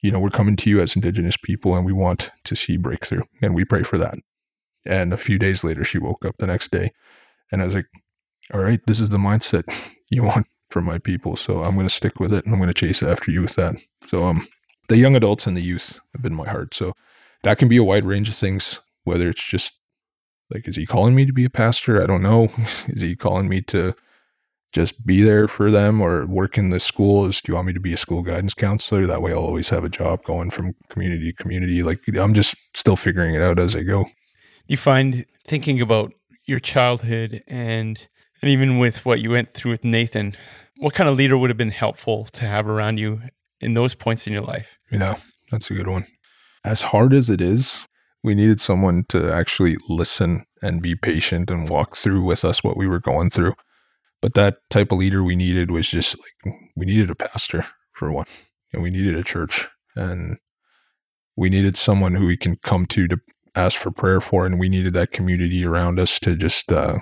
you 0.02 0.10
know, 0.10 0.20
we're 0.20 0.30
coming 0.30 0.56
to 0.56 0.70
you 0.70 0.80
as 0.80 0.94
Indigenous 0.94 1.36
people 1.36 1.74
and 1.74 1.84
we 1.84 1.92
want 1.92 2.30
to 2.44 2.54
see 2.54 2.76
breakthrough. 2.76 3.22
And 3.42 3.54
we 3.54 3.64
pray 3.64 3.82
for 3.82 3.98
that. 3.98 4.14
And 4.86 5.12
a 5.12 5.18
few 5.18 5.38
days 5.38 5.64
later, 5.64 5.84
she 5.84 5.98
woke 5.98 6.24
up 6.24 6.36
the 6.38 6.46
next 6.46 6.70
day. 6.70 6.90
And 7.50 7.62
I 7.62 7.64
was 7.64 7.74
like, 7.74 7.86
all 8.54 8.60
right, 8.60 8.80
this 8.86 9.00
is 9.00 9.10
the 9.10 9.18
mindset 9.18 9.64
you 10.10 10.22
want 10.22 10.46
for 10.68 10.80
my 10.80 10.98
people. 10.98 11.36
So 11.36 11.62
I'm 11.62 11.74
going 11.74 11.86
to 11.86 11.94
stick 11.94 12.20
with 12.20 12.32
it 12.32 12.44
and 12.44 12.54
I'm 12.54 12.60
going 12.60 12.72
to 12.72 12.74
chase 12.74 13.02
after 13.02 13.30
you 13.30 13.42
with 13.42 13.56
that. 13.56 13.76
So, 14.06 14.24
um, 14.24 14.46
the 14.88 14.96
young 14.96 15.14
adults 15.14 15.46
and 15.46 15.56
the 15.56 15.62
youth 15.62 16.00
have 16.14 16.22
been 16.22 16.34
my 16.34 16.48
heart. 16.48 16.72
So 16.74 16.94
that 17.42 17.58
can 17.58 17.68
be 17.68 17.76
a 17.76 17.84
wide 17.84 18.06
range 18.06 18.28
of 18.28 18.36
things, 18.36 18.80
whether 19.04 19.28
it's 19.28 19.46
just 19.46 19.78
like, 20.50 20.66
is 20.66 20.76
he 20.76 20.86
calling 20.86 21.14
me 21.14 21.26
to 21.26 21.32
be 21.32 21.44
a 21.44 21.50
pastor? 21.50 22.02
I 22.02 22.06
don't 22.06 22.22
know. 22.22 22.44
is 22.88 23.02
he 23.02 23.14
calling 23.14 23.48
me 23.48 23.60
to 23.62 23.94
just 24.72 25.06
be 25.06 25.22
there 25.22 25.48
for 25.48 25.70
them 25.70 26.00
or 26.00 26.26
work 26.26 26.58
in 26.58 26.70
the 26.70 26.80
schools? 26.80 27.40
Do 27.40 27.50
you 27.50 27.54
want 27.54 27.68
me 27.68 27.72
to 27.72 27.80
be 27.80 27.92
a 27.92 27.96
school 27.96 28.22
guidance 28.22 28.54
counselor? 28.54 29.06
That 29.06 29.22
way 29.22 29.32
I'll 29.32 29.38
always 29.38 29.68
have 29.70 29.84
a 29.84 29.88
job 29.88 30.24
going 30.24 30.50
from 30.50 30.74
community 30.88 31.32
to 31.32 31.42
community. 31.42 31.82
Like 31.82 32.00
I'm 32.16 32.34
just 32.34 32.56
still 32.76 32.96
figuring 32.96 33.34
it 33.34 33.42
out 33.42 33.58
as 33.58 33.74
I 33.74 33.82
go. 33.82 34.06
You 34.66 34.76
find 34.76 35.24
thinking 35.46 35.80
about 35.80 36.12
your 36.44 36.60
childhood 36.60 37.42
and 37.46 38.08
and 38.40 38.50
even 38.50 38.78
with 38.78 39.04
what 39.04 39.20
you 39.20 39.30
went 39.30 39.52
through 39.52 39.72
with 39.72 39.84
Nathan, 39.84 40.34
what 40.76 40.94
kind 40.94 41.08
of 41.08 41.16
leader 41.16 41.36
would 41.36 41.50
have 41.50 41.56
been 41.56 41.70
helpful 41.70 42.26
to 42.26 42.44
have 42.44 42.68
around 42.68 42.98
you 42.98 43.20
in 43.60 43.74
those 43.74 43.94
points 43.94 44.26
in 44.26 44.32
your 44.32 44.42
life? 44.42 44.78
Yeah, 44.92 45.16
that's 45.50 45.70
a 45.70 45.74
good 45.74 45.88
one. 45.88 46.06
As 46.64 46.82
hard 46.82 47.12
as 47.12 47.28
it 47.28 47.40
is, 47.40 47.86
we 48.22 48.34
needed 48.34 48.60
someone 48.60 49.04
to 49.08 49.32
actually 49.32 49.76
listen 49.88 50.44
and 50.62 50.82
be 50.82 50.94
patient 50.94 51.50
and 51.50 51.68
walk 51.68 51.96
through 51.96 52.22
with 52.22 52.44
us 52.44 52.62
what 52.62 52.76
we 52.76 52.86
were 52.86 53.00
going 53.00 53.30
through. 53.30 53.54
But 54.20 54.34
that 54.34 54.58
type 54.70 54.90
of 54.90 54.98
leader 54.98 55.22
we 55.22 55.36
needed 55.36 55.70
was 55.70 55.88
just 55.88 56.16
like 56.18 56.54
we 56.76 56.86
needed 56.86 57.10
a 57.10 57.14
pastor 57.14 57.64
for 57.92 58.10
one, 58.10 58.26
and 58.72 58.82
we 58.82 58.90
needed 58.90 59.16
a 59.16 59.22
church, 59.22 59.68
and 59.94 60.38
we 61.36 61.48
needed 61.48 61.76
someone 61.76 62.14
who 62.14 62.26
we 62.26 62.36
can 62.36 62.56
come 62.56 62.86
to 62.86 63.06
to 63.08 63.18
ask 63.54 63.80
for 63.80 63.90
prayer 63.90 64.20
for, 64.20 64.44
and 64.44 64.58
we 64.58 64.68
needed 64.68 64.94
that 64.94 65.12
community 65.12 65.64
around 65.64 66.00
us 66.00 66.18
to 66.20 66.36
just 66.36 66.72
uh, 66.72 66.98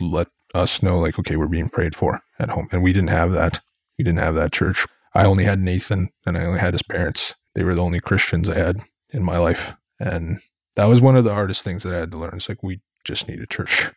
let 0.00 0.28
us 0.54 0.82
know 0.82 0.98
like 0.98 1.18
okay 1.18 1.36
we're 1.36 1.48
being 1.48 1.68
prayed 1.68 1.94
for 1.94 2.20
at 2.38 2.50
home. 2.50 2.68
And 2.72 2.82
we 2.82 2.92
didn't 2.92 3.10
have 3.10 3.32
that. 3.32 3.60
We 3.98 4.04
didn't 4.04 4.20
have 4.20 4.34
that 4.34 4.52
church. 4.52 4.86
I 5.14 5.24
only 5.24 5.44
had 5.44 5.60
nathan 5.60 6.08
and 6.24 6.38
i 6.38 6.44
only 6.44 6.60
had 6.60 6.74
his 6.74 6.82
parents. 6.82 7.34
They 7.54 7.64
were 7.64 7.74
the 7.74 7.82
only 7.82 8.00
christians 8.00 8.48
i 8.48 8.56
had 8.56 8.80
in 9.10 9.22
my 9.22 9.38
life 9.38 9.76
and 10.00 10.40
that 10.74 10.86
was 10.86 11.02
one 11.02 11.16
of 11.16 11.24
the 11.24 11.34
hardest 11.34 11.64
things 11.64 11.82
that 11.82 11.94
i 11.94 11.98
had 11.98 12.10
to 12.12 12.18
learn. 12.18 12.32
It's 12.34 12.48
like 12.48 12.62
we 12.62 12.80
just 13.04 13.28
need 13.28 13.40
a 13.40 13.46
church 13.46 13.90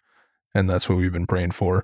and 0.53 0.69
that's 0.69 0.89
what 0.89 0.97
we've 0.97 1.13
been 1.13 1.27
praying 1.27 1.51
for 1.51 1.83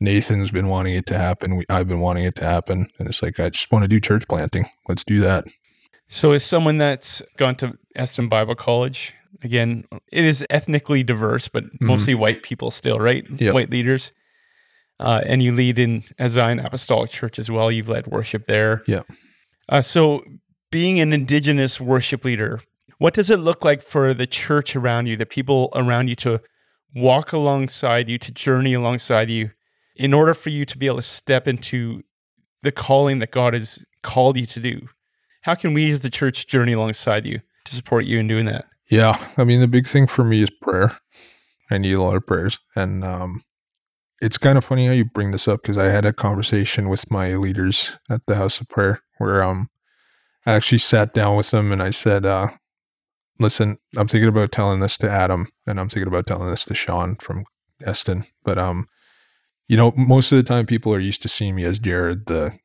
nathan's 0.00 0.50
been 0.50 0.68
wanting 0.68 0.94
it 0.94 1.06
to 1.06 1.16
happen 1.16 1.56
we, 1.56 1.64
i've 1.68 1.88
been 1.88 2.00
wanting 2.00 2.24
it 2.24 2.34
to 2.34 2.44
happen 2.44 2.88
and 2.98 3.08
it's 3.08 3.22
like 3.22 3.38
i 3.38 3.48
just 3.50 3.70
want 3.70 3.82
to 3.82 3.88
do 3.88 4.00
church 4.00 4.26
planting 4.28 4.66
let's 4.88 5.04
do 5.04 5.20
that 5.20 5.44
So, 6.08 6.32
as 6.32 6.42
someone 6.42 6.78
that's 6.78 7.22
gone 7.36 7.54
to 7.56 7.78
Eston 7.94 8.28
Bible 8.28 8.56
College, 8.56 9.14
again, 9.44 9.84
it 10.10 10.24
is 10.24 10.44
ethnically 10.50 11.04
diverse, 11.04 11.46
but 11.46 11.62
mostly 11.80 12.16
white 12.16 12.42
people 12.42 12.72
still, 12.72 12.98
right? 12.98 13.24
Yep. 13.38 13.54
White 13.54 13.70
leaders. 13.70 14.10
Uh, 14.98 15.22
and 15.24 15.40
you 15.40 15.52
lead 15.52 15.78
in 15.78 16.02
a 16.18 16.28
Zion 16.28 16.58
Apostolic 16.58 17.10
Church 17.12 17.38
as 17.38 17.48
well. 17.48 17.70
You've 17.70 17.88
led 17.88 18.08
worship 18.08 18.46
there. 18.46 18.82
Yeah. 18.88 19.02
Uh, 19.68 19.82
so, 19.82 20.24
being 20.72 20.98
an 20.98 21.12
Indigenous 21.12 21.80
worship 21.80 22.24
leader, 22.24 22.58
what 22.98 23.14
does 23.14 23.30
it 23.30 23.38
look 23.38 23.64
like 23.64 23.80
for 23.80 24.12
the 24.12 24.26
church 24.26 24.74
around 24.74 25.06
you, 25.06 25.16
the 25.16 25.26
people 25.26 25.70
around 25.76 26.08
you 26.08 26.16
to 26.16 26.40
walk 26.92 27.32
alongside 27.32 28.08
you, 28.10 28.18
to 28.18 28.32
journey 28.32 28.74
alongside 28.74 29.30
you, 29.30 29.52
in 29.96 30.14
order 30.14 30.34
for 30.34 30.50
you 30.50 30.64
to 30.64 30.78
be 30.78 30.86
able 30.86 30.96
to 30.96 31.02
step 31.02 31.48
into 31.48 32.02
the 32.62 32.72
calling 32.72 33.18
that 33.20 33.30
God 33.30 33.54
has 33.54 33.84
called 34.02 34.36
you 34.36 34.46
to 34.46 34.60
do? 34.60 34.88
How 35.42 35.54
can 35.54 35.74
we 35.74 35.90
as 35.90 36.00
the 36.00 36.10
church 36.10 36.46
journey 36.46 36.72
alongside 36.72 37.26
you 37.26 37.40
to 37.64 37.74
support 37.74 38.04
you 38.04 38.18
in 38.18 38.28
doing 38.28 38.46
that? 38.46 38.66
Yeah, 38.90 39.16
I 39.36 39.44
mean 39.44 39.60
the 39.60 39.68
big 39.68 39.86
thing 39.86 40.06
for 40.06 40.24
me 40.24 40.42
is 40.42 40.50
prayer. 40.50 40.92
I 41.70 41.78
need 41.78 41.92
a 41.92 42.02
lot 42.02 42.16
of 42.16 42.26
prayers, 42.26 42.58
and 42.74 43.04
um, 43.04 43.44
it's 44.20 44.36
kind 44.36 44.58
of 44.58 44.64
funny 44.64 44.86
how 44.86 44.92
you 44.92 45.04
bring 45.04 45.30
this 45.30 45.46
up 45.46 45.62
because 45.62 45.78
I 45.78 45.86
had 45.86 46.04
a 46.04 46.12
conversation 46.12 46.88
with 46.88 47.10
my 47.10 47.36
leaders 47.36 47.96
at 48.10 48.22
the 48.26 48.34
House 48.34 48.60
of 48.60 48.68
Prayer 48.68 49.00
where 49.18 49.42
um, 49.42 49.68
I 50.44 50.54
actually 50.54 50.78
sat 50.78 51.14
down 51.14 51.36
with 51.36 51.52
them 51.52 51.70
and 51.70 51.80
I 51.80 51.90
said, 51.90 52.26
uh, 52.26 52.48
"Listen, 53.38 53.78
I'm 53.96 54.08
thinking 54.08 54.28
about 54.28 54.50
telling 54.50 54.80
this 54.80 54.98
to 54.98 55.10
Adam, 55.10 55.46
and 55.66 55.78
I'm 55.78 55.88
thinking 55.88 56.08
about 56.08 56.26
telling 56.26 56.50
this 56.50 56.64
to 56.64 56.74
Sean 56.74 57.14
from 57.14 57.44
Eston, 57.84 58.24
but 58.44 58.58
um, 58.58 58.88
you 59.70 59.76
know, 59.76 59.92
most 59.96 60.32
of 60.32 60.36
the 60.36 60.42
time 60.42 60.66
people 60.66 60.92
are 60.92 60.98
used 60.98 61.22
to 61.22 61.28
seeing 61.28 61.54
me 61.54 61.62
as 61.62 61.78
Jared, 61.78 62.26
the 62.26 62.58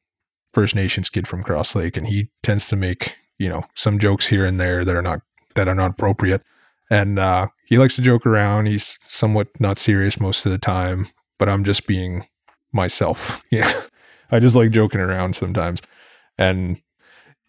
First 0.49 0.73
Nations 0.73 1.07
kid 1.07 1.27
from 1.27 1.43
Cross 1.43 1.75
Lake, 1.75 1.97
and 1.97 2.07
he 2.07 2.31
tends 2.41 2.67
to 2.69 2.75
make 2.75 3.15
you 3.37 3.47
know 3.47 3.63
some 3.75 3.99
jokes 3.99 4.25
here 4.25 4.43
and 4.43 4.59
there 4.59 4.83
that 4.83 4.95
are 4.95 5.03
not 5.03 5.21
that 5.53 5.67
are 5.67 5.75
not 5.75 5.91
appropriate. 5.91 6.41
And 6.89 7.19
uh, 7.19 7.49
he 7.67 7.77
likes 7.77 7.95
to 7.97 8.01
joke 8.01 8.25
around. 8.25 8.65
He's 8.65 8.97
somewhat 9.07 9.49
not 9.59 9.77
serious 9.77 10.19
most 10.19 10.47
of 10.47 10.51
the 10.51 10.57
time, 10.57 11.05
but 11.37 11.47
I'm 11.47 11.63
just 11.63 11.85
being 11.85 12.25
myself. 12.73 13.43
Yeah, 13.51 13.71
I 14.31 14.39
just 14.39 14.55
like 14.55 14.71
joking 14.71 14.99
around 14.99 15.35
sometimes. 15.35 15.83
And 16.39 16.81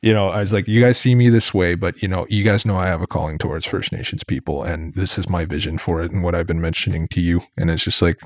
you 0.03 0.13
know, 0.13 0.29
I 0.29 0.41
was 0.41 0.53
like, 0.53 0.69
you 0.69 0.83
guys 0.83 0.99
see 0.99 1.15
me 1.15 1.31
this 1.31 1.55
way, 1.55 1.77
but 1.77 2.03
you 2.03 2.09
know, 2.09 2.27
you 2.29 2.45
guys 2.45 2.67
know 2.67 2.77
I 2.77 2.89
have 2.89 3.01
a 3.01 3.07
calling 3.07 3.39
towards 3.39 3.65
First 3.65 3.91
Nations 3.91 4.23
people, 4.23 4.65
and 4.65 4.93
this 4.93 5.17
is 5.17 5.31
my 5.31 5.47
vision 5.47 5.79
for 5.79 6.03
it 6.03 6.13
and 6.13 6.23
what 6.23 6.35
I've 6.35 6.47
been 6.47 6.61
mentioning 6.61 7.09
to 7.09 7.23
you. 7.23 7.41
And 7.57 7.71
it's 7.71 7.85
just 7.85 8.03
like, 8.03 8.21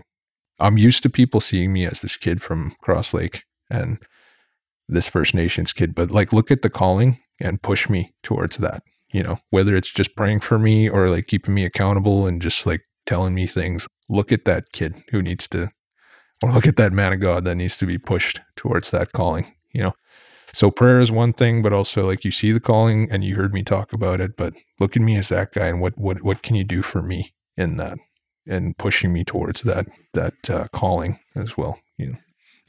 I'm 0.60 0.78
used 0.78 1.02
to 1.02 1.10
people 1.10 1.40
seeing 1.40 1.72
me 1.72 1.86
as 1.86 2.00
this 2.00 2.16
kid 2.16 2.42
from 2.42 2.74
Cross 2.82 3.14
Lake 3.14 3.44
and 3.70 3.98
this 4.88 5.08
First 5.08 5.34
Nations 5.34 5.72
kid, 5.72 5.94
but 5.94 6.10
like, 6.10 6.32
look 6.32 6.50
at 6.50 6.62
the 6.62 6.70
calling 6.70 7.18
and 7.40 7.62
push 7.62 7.88
me 7.88 8.10
towards 8.22 8.56
that, 8.58 8.82
you 9.12 9.22
know, 9.22 9.38
whether 9.50 9.74
it's 9.74 9.92
just 9.92 10.16
praying 10.16 10.40
for 10.40 10.58
me 10.58 10.88
or 10.88 11.08
like 11.08 11.26
keeping 11.26 11.54
me 11.54 11.64
accountable 11.64 12.26
and 12.26 12.42
just 12.42 12.66
like 12.66 12.82
telling 13.06 13.34
me 13.34 13.46
things. 13.46 13.86
Look 14.08 14.32
at 14.32 14.44
that 14.44 14.72
kid 14.72 14.94
who 15.10 15.22
needs 15.22 15.48
to, 15.48 15.68
or 16.42 16.52
look 16.52 16.66
at 16.66 16.76
that 16.76 16.92
man 16.92 17.12
of 17.12 17.20
God 17.20 17.44
that 17.44 17.54
needs 17.54 17.78
to 17.78 17.86
be 17.86 17.98
pushed 17.98 18.40
towards 18.56 18.90
that 18.90 19.12
calling, 19.12 19.54
you 19.72 19.82
know. 19.82 19.92
So 20.52 20.70
prayer 20.72 20.98
is 20.98 21.12
one 21.12 21.32
thing, 21.32 21.62
but 21.62 21.72
also 21.72 22.06
like 22.06 22.24
you 22.24 22.32
see 22.32 22.50
the 22.50 22.58
calling 22.60 23.08
and 23.10 23.22
you 23.22 23.36
heard 23.36 23.54
me 23.54 23.62
talk 23.62 23.92
about 23.92 24.20
it, 24.20 24.36
but 24.36 24.54
look 24.80 24.96
at 24.96 25.02
me 25.02 25.16
as 25.16 25.28
that 25.28 25.52
guy 25.52 25.68
and 25.68 25.80
what 25.80 25.96
what 25.96 26.22
what 26.22 26.42
can 26.42 26.56
you 26.56 26.64
do 26.64 26.82
for 26.82 27.02
me 27.02 27.30
in 27.56 27.76
that 27.76 27.98
and 28.50 28.76
pushing 28.76 29.12
me 29.12 29.24
towards 29.24 29.62
that 29.62 29.86
that 30.12 30.50
uh, 30.50 30.66
calling 30.72 31.18
as 31.34 31.56
well, 31.56 31.80
you 31.96 32.06
know. 32.08 32.18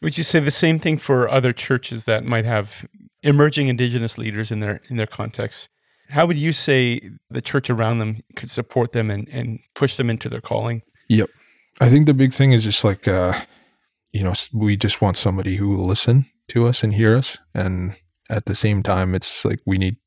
Would 0.02 0.18
you 0.18 0.24
say 0.24 0.40
the 0.40 0.52
same 0.52 0.80
thing 0.80 0.98
for 0.98 1.30
other 1.30 1.54
churches 1.54 2.06
that 2.06 2.24
might 2.24 2.46
have 2.46 2.88
emerging 3.24 3.68
indigenous 3.68 4.18
leaders 4.18 4.52
in 4.52 4.60
their 4.62 4.82
in 4.90 4.98
their 4.98 5.08
context? 5.08 5.70
How 6.10 6.26
would 6.26 6.38
you 6.38 6.54
say 6.54 7.00
the 7.30 7.42
church 7.42 7.70
around 7.70 8.00
them 8.00 8.18
could 8.36 8.50
support 8.50 8.92
them 8.92 9.10
and, 9.10 9.30
and 9.30 9.60
push 9.76 9.96
them 9.98 10.10
into 10.10 10.30
their 10.30 10.42
calling? 10.42 10.82
Yep. 11.08 11.30
I 11.80 11.90
think 11.90 12.06
the 12.06 12.14
big 12.14 12.34
thing 12.34 12.52
is 12.52 12.64
just 12.64 12.84
like 12.84 13.08
uh 13.08 13.34
you 14.14 14.24
know, 14.24 14.34
we 14.54 14.76
just 14.76 15.02
want 15.02 15.18
somebody 15.18 15.56
who 15.56 15.76
will 15.76 15.86
listen 15.86 16.26
to 16.50 16.68
us 16.68 16.84
and 16.84 16.94
hear 16.94 17.16
us. 17.16 17.38
And 17.54 17.96
at 18.30 18.46
the 18.46 18.56
same 18.56 18.84
time, 18.84 19.16
it's 19.16 19.46
like 19.46 19.60
we 19.66 19.78
need 19.78 19.98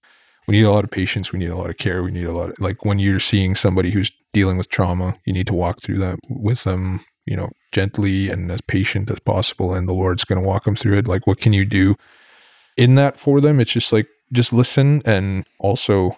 we 0.46 0.56
need 0.56 0.64
a 0.64 0.70
lot 0.70 0.84
of 0.84 0.90
patience. 0.90 1.32
We 1.32 1.38
need 1.38 1.50
a 1.50 1.56
lot 1.56 1.70
of 1.70 1.76
care. 1.76 2.02
We 2.02 2.10
need 2.10 2.26
a 2.26 2.32
lot 2.32 2.50
of 2.50 2.60
like 2.60 2.84
when 2.84 2.98
you're 2.98 3.20
seeing 3.20 3.54
somebody 3.54 3.90
who's 3.90 4.12
dealing 4.32 4.56
with 4.58 4.68
trauma, 4.68 5.14
you 5.24 5.32
need 5.32 5.46
to 5.46 5.54
walk 5.54 5.80
through 5.80 5.98
that 5.98 6.18
with 6.28 6.64
them, 6.64 7.00
you 7.24 7.36
know, 7.36 7.50
gently 7.72 8.28
and 8.28 8.50
as 8.50 8.60
patient 8.60 9.10
as 9.10 9.18
possible. 9.20 9.74
And 9.74 9.88
the 9.88 9.94
Lord's 9.94 10.24
going 10.24 10.40
to 10.40 10.46
walk 10.46 10.64
them 10.64 10.76
through 10.76 10.98
it. 10.98 11.08
Like, 11.08 11.26
what 11.26 11.38
can 11.38 11.52
you 11.52 11.64
do 11.64 11.96
in 12.76 12.94
that 12.96 13.16
for 13.16 13.40
them? 13.40 13.60
It's 13.60 13.72
just 13.72 13.92
like 13.92 14.08
just 14.32 14.52
listen 14.52 15.02
and 15.04 15.46
also 15.58 16.16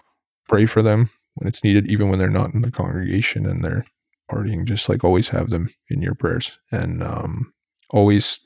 pray 0.49 0.65
for 0.65 0.81
them 0.81 1.09
when 1.35 1.47
it's 1.47 1.63
needed, 1.63 1.87
even 1.87 2.09
when 2.09 2.19
they're 2.19 2.29
not 2.29 2.53
in 2.53 2.61
the 2.61 2.71
congregation 2.71 3.45
and 3.45 3.63
they're 3.63 3.85
partying. 4.29 4.65
Just 4.65 4.89
like 4.89 5.03
always 5.03 5.29
have 5.29 5.49
them 5.49 5.69
in 5.89 6.01
your 6.01 6.15
prayers 6.15 6.59
and 6.71 7.01
um, 7.03 7.53
always 7.89 8.39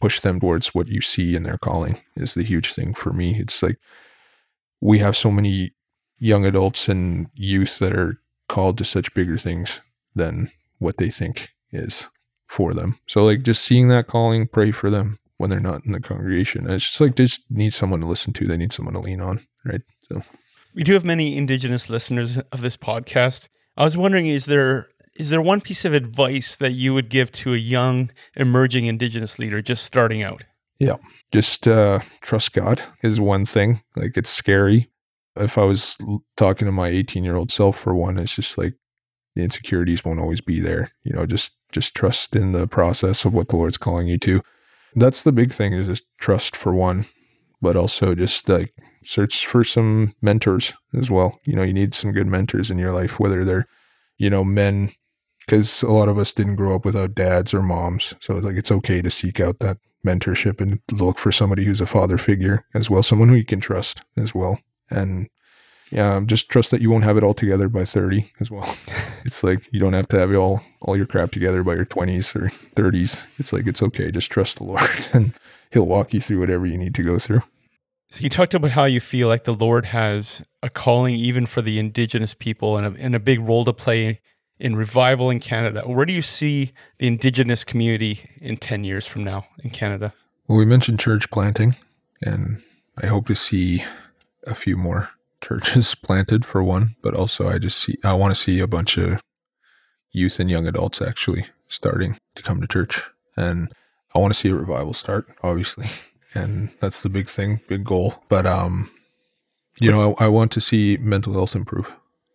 push 0.00 0.20
them 0.20 0.40
towards 0.40 0.68
what 0.68 0.88
you 0.88 1.00
see 1.00 1.34
in 1.34 1.42
their 1.42 1.58
calling 1.58 1.96
is 2.16 2.34
the 2.34 2.42
huge 2.42 2.74
thing 2.74 2.94
for 2.94 3.12
me. 3.12 3.36
It's 3.38 3.62
like 3.62 3.78
we 4.80 4.98
have 4.98 5.16
so 5.16 5.30
many 5.30 5.72
young 6.18 6.44
adults 6.44 6.88
and 6.88 7.28
youth 7.34 7.78
that 7.78 7.92
are 7.92 8.20
called 8.48 8.78
to 8.78 8.84
such 8.84 9.14
bigger 9.14 9.38
things 9.38 9.80
than 10.14 10.48
what 10.78 10.98
they 10.98 11.10
think 11.10 11.54
is 11.72 12.08
for 12.46 12.74
them. 12.74 12.98
So 13.06 13.24
like 13.24 13.42
just 13.42 13.64
seeing 13.64 13.88
that 13.88 14.06
calling, 14.06 14.46
pray 14.46 14.70
for 14.70 14.90
them 14.90 15.18
when 15.36 15.50
they're 15.50 15.60
not 15.60 15.84
in 15.84 15.92
the 15.92 16.00
congregation. 16.00 16.68
It's 16.70 16.84
just 16.84 17.00
like 17.00 17.16
they 17.16 17.24
just 17.24 17.44
need 17.50 17.74
someone 17.74 18.00
to 18.00 18.06
listen 18.06 18.32
to. 18.34 18.46
They 18.46 18.56
need 18.56 18.72
someone 18.72 18.94
to 18.94 19.00
lean 19.00 19.20
on, 19.20 19.40
right? 19.64 19.82
So 20.08 20.22
we 20.74 20.82
do 20.82 20.92
have 20.92 21.04
many 21.04 21.36
indigenous 21.36 21.90
listeners 21.90 22.38
of 22.38 22.60
this 22.60 22.76
podcast. 22.76 23.48
I 23.76 23.84
was 23.84 23.96
wondering, 23.96 24.26
is 24.26 24.46
there 24.46 24.88
is 25.16 25.30
there 25.30 25.42
one 25.42 25.60
piece 25.60 25.84
of 25.84 25.94
advice 25.94 26.54
that 26.56 26.72
you 26.72 26.92
would 26.94 27.08
give 27.08 27.32
to 27.32 27.54
a 27.54 27.58
young 27.58 28.10
emerging 28.34 28.86
indigenous 28.86 29.38
leader 29.38 29.62
just 29.62 29.84
starting 29.84 30.22
out 30.22 30.44
yeah. 30.78 30.96
Just 31.32 31.66
uh, 31.66 32.00
trust 32.20 32.52
god 32.52 32.82
is 33.02 33.20
one 33.20 33.44
thing. 33.44 33.80
Like 33.94 34.16
it's 34.16 34.30
scary. 34.30 34.88
If 35.38 35.58
i 35.58 35.64
was 35.64 35.98
talking 36.36 36.66
to 36.66 36.72
my 36.72 36.88
18 36.88 37.22
year 37.24 37.36
old 37.36 37.52
self 37.52 37.78
for 37.78 37.94
one 37.94 38.18
it's 38.18 38.36
just 38.36 38.56
like 38.56 38.72
the 39.34 39.42
insecurities 39.42 40.02
won't 40.04 40.20
always 40.20 40.40
be 40.40 40.60
there. 40.60 40.90
You 41.04 41.12
know 41.12 41.26
just 41.26 41.52
just 41.72 41.94
trust 41.94 42.34
in 42.34 42.52
the 42.52 42.66
process 42.66 43.24
of 43.24 43.34
what 43.34 43.48
the 43.48 43.56
lord's 43.56 43.78
calling 43.78 44.06
you 44.06 44.18
to. 44.18 44.42
That's 44.94 45.22
the 45.22 45.32
big 45.32 45.52
thing 45.52 45.72
is 45.72 45.86
just 45.86 46.04
trust 46.18 46.56
for 46.56 46.72
one 46.72 47.04
but 47.62 47.76
also 47.76 48.14
just 48.14 48.48
like 48.48 48.74
search 49.02 49.46
for 49.46 49.64
some 49.64 50.14
mentors 50.20 50.74
as 50.94 51.10
well. 51.10 51.40
You 51.44 51.56
know 51.56 51.62
you 51.62 51.72
need 51.72 51.94
some 51.94 52.12
good 52.12 52.26
mentors 52.26 52.70
in 52.70 52.78
your 52.78 52.92
life 52.92 53.20
whether 53.20 53.44
they're 53.44 53.66
you 54.18 54.30
know 54.30 54.44
men 54.44 54.90
because 55.46 55.82
a 55.82 55.92
lot 55.92 56.08
of 56.08 56.18
us 56.18 56.32
didn't 56.32 56.56
grow 56.56 56.74
up 56.74 56.84
without 56.84 57.14
dads 57.14 57.54
or 57.54 57.62
moms. 57.62 58.14
So 58.20 58.36
it's 58.36 58.44
like 58.44 58.56
it's 58.56 58.72
okay 58.72 59.00
to 59.00 59.10
seek 59.10 59.38
out 59.38 59.60
that 59.60 59.78
mentorship 60.06 60.60
and 60.60 60.80
look 60.92 61.18
for 61.18 61.32
somebody 61.32 61.64
who's 61.64 61.80
a 61.80 61.86
father 61.86 62.18
figure 62.18 62.64
as 62.74 62.88
well, 62.88 63.02
someone 63.02 63.28
who 63.28 63.34
you 63.34 63.44
can 63.44 63.60
trust 63.60 64.02
as 64.16 64.34
well. 64.34 64.60
And 64.90 65.28
yeah, 65.90 66.20
just 66.24 66.48
trust 66.48 66.70
that 66.70 66.80
you 66.80 66.90
won't 66.90 67.04
have 67.04 67.16
it 67.16 67.22
all 67.22 67.34
together 67.34 67.68
by 67.68 67.84
30 67.84 68.24
as 68.40 68.50
well. 68.50 68.76
it's 69.24 69.44
like 69.44 69.66
you 69.72 69.78
don't 69.80 69.92
have 69.92 70.08
to 70.08 70.18
have 70.18 70.34
all 70.34 70.62
all 70.82 70.96
your 70.96 71.06
crap 71.06 71.30
together 71.30 71.62
by 71.62 71.74
your 71.74 71.84
20s 71.84 72.34
or 72.34 72.48
30s. 72.48 73.26
It's 73.38 73.52
like 73.52 73.66
it's 73.66 73.82
okay, 73.82 74.10
just 74.10 74.30
trust 74.30 74.58
the 74.58 74.64
Lord 74.64 74.88
and 75.12 75.32
he'll 75.72 75.86
walk 75.86 76.14
you 76.14 76.20
through 76.20 76.40
whatever 76.40 76.66
you 76.66 76.78
need 76.78 76.94
to 76.94 77.02
go 77.02 77.18
through. 77.18 77.42
So 78.08 78.22
you 78.22 78.28
talked 78.28 78.54
about 78.54 78.70
how 78.70 78.84
you 78.84 79.00
feel 79.00 79.26
like 79.26 79.44
the 79.44 79.54
Lord 79.54 79.86
has 79.86 80.44
a 80.62 80.70
calling 80.70 81.16
even 81.16 81.44
for 81.44 81.60
the 81.60 81.78
indigenous 81.78 82.34
people 82.34 82.76
and 82.76 82.96
a, 82.96 83.00
and 83.00 83.14
a 83.14 83.20
big 83.20 83.40
role 83.40 83.64
to 83.64 83.72
play 83.72 84.20
in 84.58 84.76
revival 84.76 85.30
in 85.30 85.40
Canada? 85.40 85.82
Where 85.82 86.06
do 86.06 86.12
you 86.12 86.22
see 86.22 86.72
the 86.98 87.06
Indigenous 87.06 87.64
community 87.64 88.30
in 88.40 88.56
10 88.56 88.84
years 88.84 89.06
from 89.06 89.24
now 89.24 89.46
in 89.62 89.70
Canada? 89.70 90.14
Well, 90.48 90.58
we 90.58 90.64
mentioned 90.64 91.00
church 91.00 91.30
planting, 91.30 91.74
and 92.22 92.62
I 92.96 93.06
hope 93.06 93.26
to 93.26 93.34
see 93.34 93.82
a 94.46 94.54
few 94.54 94.76
more 94.76 95.10
churches 95.40 95.94
planted 95.94 96.44
for 96.44 96.62
one, 96.62 96.96
but 97.02 97.14
also 97.14 97.48
I 97.48 97.58
just 97.58 97.78
see, 97.78 97.96
I 98.04 98.14
want 98.14 98.34
to 98.34 98.40
see 98.40 98.60
a 98.60 98.66
bunch 98.66 98.96
of 98.96 99.20
youth 100.12 100.40
and 100.40 100.50
young 100.50 100.66
adults 100.66 101.02
actually 101.02 101.46
starting 101.68 102.16
to 102.34 102.42
come 102.42 102.60
to 102.60 102.66
church. 102.66 103.02
And 103.36 103.70
I 104.14 104.18
want 104.18 104.32
to 104.32 104.38
see 104.38 104.48
a 104.48 104.54
revival 104.54 104.94
start, 104.94 105.26
obviously. 105.42 105.86
And 106.34 106.68
that's 106.80 107.00
the 107.00 107.08
big 107.08 107.28
thing, 107.28 107.60
big 107.66 107.82
goal. 107.82 108.16
But, 108.28 108.44
um, 108.44 108.90
you 109.80 109.90
know, 109.90 110.14
I, 110.20 110.26
I 110.26 110.28
want 110.28 110.52
to 110.52 110.60
see 110.60 110.98
mental 111.00 111.32
health 111.32 111.56
improve 111.56 111.90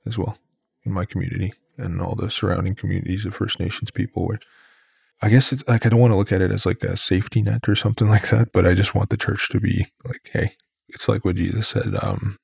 as 0.07 0.17
well 0.17 0.39
in 0.83 0.91
my 0.91 1.05
community 1.05 1.53
and 1.77 2.01
all 2.01 2.15
the 2.15 2.29
surrounding 2.29 2.75
communities 2.75 3.25
of 3.25 3.35
First 3.35 3.59
Nations 3.59 3.91
people. 3.91 4.27
Where 4.27 4.39
I 5.21 5.29
guess 5.29 5.51
it's 5.51 5.67
like 5.67 5.85
I 5.85 5.89
don't 5.89 5.99
want 5.99 6.11
to 6.11 6.17
look 6.17 6.31
at 6.31 6.41
it 6.41 6.51
as 6.51 6.65
like 6.65 6.83
a 6.83 6.97
safety 6.97 7.41
net 7.41 7.67
or 7.67 7.75
something 7.75 8.07
like 8.15 8.29
that, 8.29 8.51
but 8.53 8.65
I 8.65 8.73
just 8.73 8.95
want 8.95 9.09
the 9.09 9.17
church 9.17 9.49
to 9.49 9.59
be 9.59 9.85
like, 10.05 10.29
hey, 10.31 10.51
it's 10.89 11.07
like 11.07 11.25
what 11.25 11.35
Jesus 11.35 11.67
said: 11.67 11.95
um, 12.01 12.37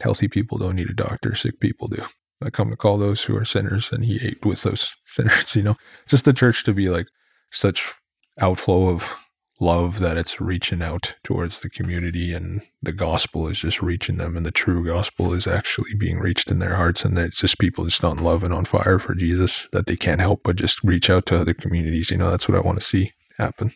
healthy 0.00 0.28
people 0.28 0.58
don't 0.58 0.76
need 0.76 0.90
a 0.90 0.94
doctor, 0.94 1.34
sick 1.34 1.60
people 1.60 1.88
do. 1.88 2.02
I 2.42 2.50
come 2.50 2.70
to 2.70 2.76
call 2.76 2.98
those 2.98 3.24
who 3.24 3.36
are 3.36 3.44
sinners, 3.44 3.90
and 3.92 4.04
he 4.04 4.20
ate 4.26 4.44
with 4.44 4.62
those 4.62 4.96
sinners. 5.04 5.54
You 5.56 5.62
know, 5.62 5.76
just 6.06 6.24
the 6.24 6.32
church 6.32 6.64
to 6.64 6.74
be 6.74 6.88
like 6.88 7.06
such 7.50 7.94
outflow 8.40 8.88
of 8.88 9.27
love 9.60 9.98
that 9.98 10.16
it's 10.16 10.40
reaching 10.40 10.82
out 10.82 11.16
towards 11.24 11.60
the 11.60 11.70
community 11.70 12.32
and 12.32 12.62
the 12.80 12.92
gospel 12.92 13.48
is 13.48 13.58
just 13.58 13.82
reaching 13.82 14.16
them 14.16 14.36
and 14.36 14.46
the 14.46 14.52
true 14.52 14.84
gospel 14.84 15.32
is 15.32 15.46
actually 15.46 15.94
being 15.94 16.18
reached 16.18 16.50
in 16.50 16.60
their 16.60 16.76
hearts 16.76 17.04
and 17.04 17.16
that 17.16 17.26
it's 17.26 17.40
just 17.40 17.58
people 17.58 17.84
just 17.84 18.04
on 18.04 18.18
love 18.18 18.44
and 18.44 18.54
on 18.54 18.64
fire 18.64 18.98
for 18.98 19.14
Jesus 19.14 19.68
that 19.72 19.86
they 19.86 19.96
can't 19.96 20.20
help 20.20 20.42
but 20.44 20.56
just 20.56 20.82
reach 20.84 21.10
out 21.10 21.26
to 21.26 21.40
other 21.40 21.54
communities. 21.54 22.10
You 22.10 22.18
know, 22.18 22.30
that's 22.30 22.48
what 22.48 22.56
I 22.56 22.60
want 22.60 22.78
to 22.78 22.84
see 22.84 23.12
happen. 23.36 23.72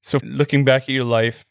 So 0.00 0.18
looking 0.22 0.64
back 0.64 0.82
at 0.82 0.90
your 0.90 1.04
life, 1.04 1.44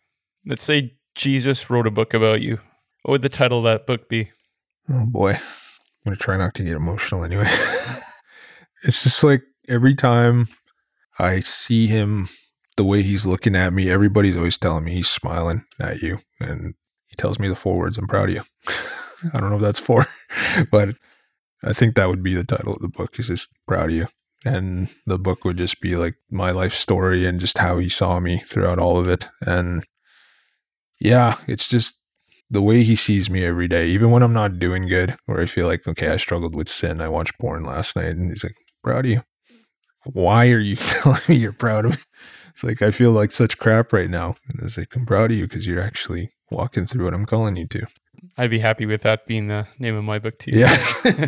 let's 0.45 0.63
say 0.63 0.93
Jesus 1.15 1.69
wrote 1.69 1.87
a 1.87 1.91
book 1.91 2.13
about 2.13 2.41
you. 2.41 2.59
What 3.03 3.11
would 3.13 3.21
the 3.21 3.29
title 3.29 3.59
of 3.59 3.63
that 3.65 3.85
book 3.85 4.07
be? 4.09 4.31
Oh 4.89 5.05
boy. 5.05 5.31
I'm 5.31 6.05
going 6.05 6.17
to 6.17 6.23
try 6.23 6.37
not 6.37 6.53
to 6.55 6.63
get 6.63 6.73
emotional 6.73 7.23
anyway. 7.23 7.47
it's 8.83 9.03
just 9.03 9.23
like 9.23 9.43
every 9.67 9.95
time 9.95 10.47
I 11.19 11.41
see 11.41 11.87
him 11.87 12.29
the 12.79 12.85
way 12.85 13.01
he's 13.01 13.25
looking 13.25 13.57
at 13.57 13.73
me, 13.73 13.89
everybody's 13.89 14.37
always 14.37 14.57
telling 14.57 14.85
me 14.85 14.93
he's 14.93 15.09
smiling 15.09 15.65
at 15.81 16.01
you. 16.01 16.17
And 16.39 16.75
he 17.07 17.15
tells 17.17 17.37
me 17.37 17.49
the 17.49 17.55
four 17.55 17.77
words, 17.77 17.97
I'm 17.97 18.07
proud 18.07 18.29
of 18.29 18.35
you. 18.35 18.41
I 19.33 19.41
don't 19.41 19.49
know 19.49 19.57
if 19.57 19.61
that's 19.61 19.79
four, 19.79 20.05
but 20.71 20.95
I 21.61 21.73
think 21.73 21.95
that 21.95 22.07
would 22.07 22.23
be 22.23 22.35
the 22.35 22.45
title 22.45 22.75
of 22.75 22.81
the 22.81 22.87
book 22.87 23.19
is 23.19 23.27
just 23.27 23.49
proud 23.67 23.89
of 23.89 23.95
you. 23.97 24.07
And 24.45 24.87
the 25.05 25.19
book 25.19 25.43
would 25.43 25.57
just 25.57 25.81
be 25.81 25.97
like 25.97 26.15
my 26.31 26.51
life 26.51 26.73
story 26.73 27.25
and 27.25 27.37
just 27.37 27.57
how 27.57 27.79
he 27.79 27.89
saw 27.89 28.21
me 28.21 28.37
throughout 28.37 28.79
all 28.79 28.97
of 28.97 29.09
it. 29.09 29.27
And 29.45 29.83
yeah, 31.01 31.35
it's 31.47 31.67
just 31.67 31.99
the 32.49 32.61
way 32.61 32.83
he 32.83 32.95
sees 32.95 33.29
me 33.29 33.43
every 33.43 33.67
day, 33.67 33.87
even 33.87 34.09
when 34.09 34.23
I'm 34.23 34.31
not 34.31 34.57
doing 34.57 34.87
good, 34.87 35.17
where 35.25 35.41
I 35.41 35.47
feel 35.47 35.67
like, 35.67 35.85
okay, 35.85 36.07
I 36.07 36.15
struggled 36.15 36.55
with 36.55 36.69
sin. 36.69 37.01
I 37.01 37.09
watched 37.09 37.37
porn 37.41 37.65
last 37.65 37.97
night 37.97 38.15
and 38.15 38.29
he's 38.29 38.45
like, 38.45 38.55
proud 38.81 39.03
of 39.03 39.11
you. 39.11 39.23
Why 40.05 40.49
are 40.51 40.59
you 40.59 40.75
telling 40.77 41.19
me 41.27 41.35
you're 41.35 41.51
proud 41.51 41.83
of 41.83 41.91
me? 41.91 41.97
It's 42.49 42.63
like 42.63 42.81
I 42.81 42.91
feel 42.91 43.12
like 43.12 43.31
such 43.31 43.57
crap 43.57 43.93
right 43.93 44.09
now. 44.09 44.35
And 44.47 44.62
it's 44.62 44.77
like 44.77 44.95
I'm 44.95 45.05
proud 45.05 45.31
of 45.31 45.38
you 45.38 45.47
because 45.47 45.65
you're 45.67 45.81
actually 45.81 46.29
walking 46.51 46.85
through 46.85 47.05
what 47.05 47.13
I'm 47.13 47.25
calling 47.25 47.55
you 47.55 47.67
to. 47.67 47.85
I'd 48.38 48.49
be 48.49 48.59
happy 48.59 48.85
with 48.85 49.01
that 49.03 49.25
being 49.25 49.47
the 49.47 49.67
name 49.79 49.95
of 49.95 50.03
my 50.03 50.19
book 50.19 50.38
too. 50.39 50.51
Yeah. 50.51 50.75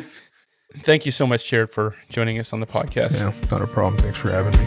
Thank 0.73 1.05
you 1.05 1.12
so 1.12 1.27
much, 1.27 1.49
Jared, 1.49 1.71
for 1.71 1.95
joining 2.10 2.39
us 2.39 2.53
on 2.53 2.62
the 2.62 2.67
podcast. 2.67 3.13
Yeah, 3.13 3.34
not 3.51 3.62
a 3.62 3.67
problem. 3.67 4.01
Thanks 4.01 4.17
for 4.17 4.31
having 4.31 4.57
me. 4.60 4.65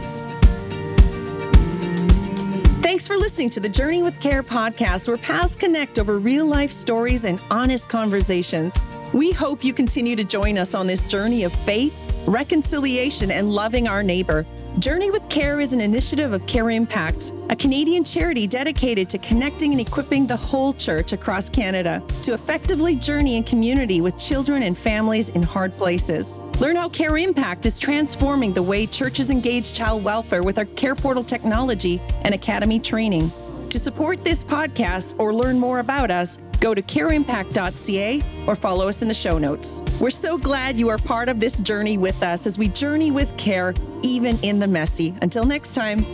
Thanks 2.82 3.08
for 3.08 3.16
listening 3.16 3.24
listening 3.34 3.50
to 3.50 3.58
the 3.58 3.68
Journey 3.68 4.00
with 4.00 4.20
Care 4.20 4.44
podcast, 4.44 5.08
where 5.08 5.16
paths 5.16 5.56
connect 5.56 5.98
over 5.98 6.18
real 6.18 6.46
life 6.46 6.70
stories 6.70 7.24
and 7.24 7.40
honest 7.50 7.88
conversations. 7.88 8.78
We 9.12 9.32
hope 9.32 9.64
you 9.64 9.72
continue 9.72 10.14
to 10.14 10.22
join 10.22 10.56
us 10.56 10.74
on 10.74 10.86
this 10.86 11.04
journey 11.04 11.42
of 11.42 11.52
faith, 11.64 11.92
reconciliation, 12.26 13.32
and 13.32 13.50
loving 13.50 13.88
our 13.88 14.04
neighbor. 14.04 14.46
Journey 14.80 15.12
with 15.12 15.28
Care 15.28 15.60
is 15.60 15.72
an 15.72 15.80
initiative 15.80 16.32
of 16.32 16.42
CareImpact, 16.46 17.48
a 17.48 17.54
Canadian 17.54 18.02
charity 18.02 18.48
dedicated 18.48 19.08
to 19.10 19.18
connecting 19.18 19.70
and 19.70 19.80
equipping 19.80 20.26
the 20.26 20.36
whole 20.36 20.72
church 20.72 21.12
across 21.12 21.48
Canada 21.48 22.02
to 22.22 22.34
effectively 22.34 22.96
journey 22.96 23.36
in 23.36 23.44
community 23.44 24.00
with 24.00 24.18
children 24.18 24.64
and 24.64 24.76
families 24.76 25.28
in 25.28 25.44
hard 25.44 25.76
places. 25.78 26.40
Learn 26.60 26.74
how 26.74 26.88
CareImpact 26.88 27.66
is 27.66 27.78
transforming 27.78 28.52
the 28.52 28.62
way 28.62 28.84
churches 28.84 29.30
engage 29.30 29.74
child 29.74 30.02
welfare 30.02 30.42
with 30.42 30.58
our 30.58 30.64
CarePortal 30.64 31.24
technology 31.24 32.00
and 32.22 32.34
Academy 32.34 32.80
training. 32.80 33.30
To 33.74 33.80
support 33.80 34.22
this 34.22 34.44
podcast 34.44 35.18
or 35.18 35.34
learn 35.34 35.58
more 35.58 35.80
about 35.80 36.08
us, 36.08 36.38
go 36.60 36.74
to 36.74 36.80
careimpact.ca 36.80 38.22
or 38.46 38.54
follow 38.54 38.86
us 38.86 39.02
in 39.02 39.08
the 39.08 39.14
show 39.14 39.36
notes. 39.36 39.82
We're 40.00 40.10
so 40.10 40.38
glad 40.38 40.78
you 40.78 40.88
are 40.90 40.96
part 40.96 41.28
of 41.28 41.40
this 41.40 41.58
journey 41.58 41.98
with 41.98 42.22
us 42.22 42.46
as 42.46 42.56
we 42.56 42.68
journey 42.68 43.10
with 43.10 43.36
care, 43.36 43.74
even 44.04 44.38
in 44.42 44.60
the 44.60 44.68
messy. 44.68 45.12
Until 45.22 45.44
next 45.44 45.74
time. 45.74 46.04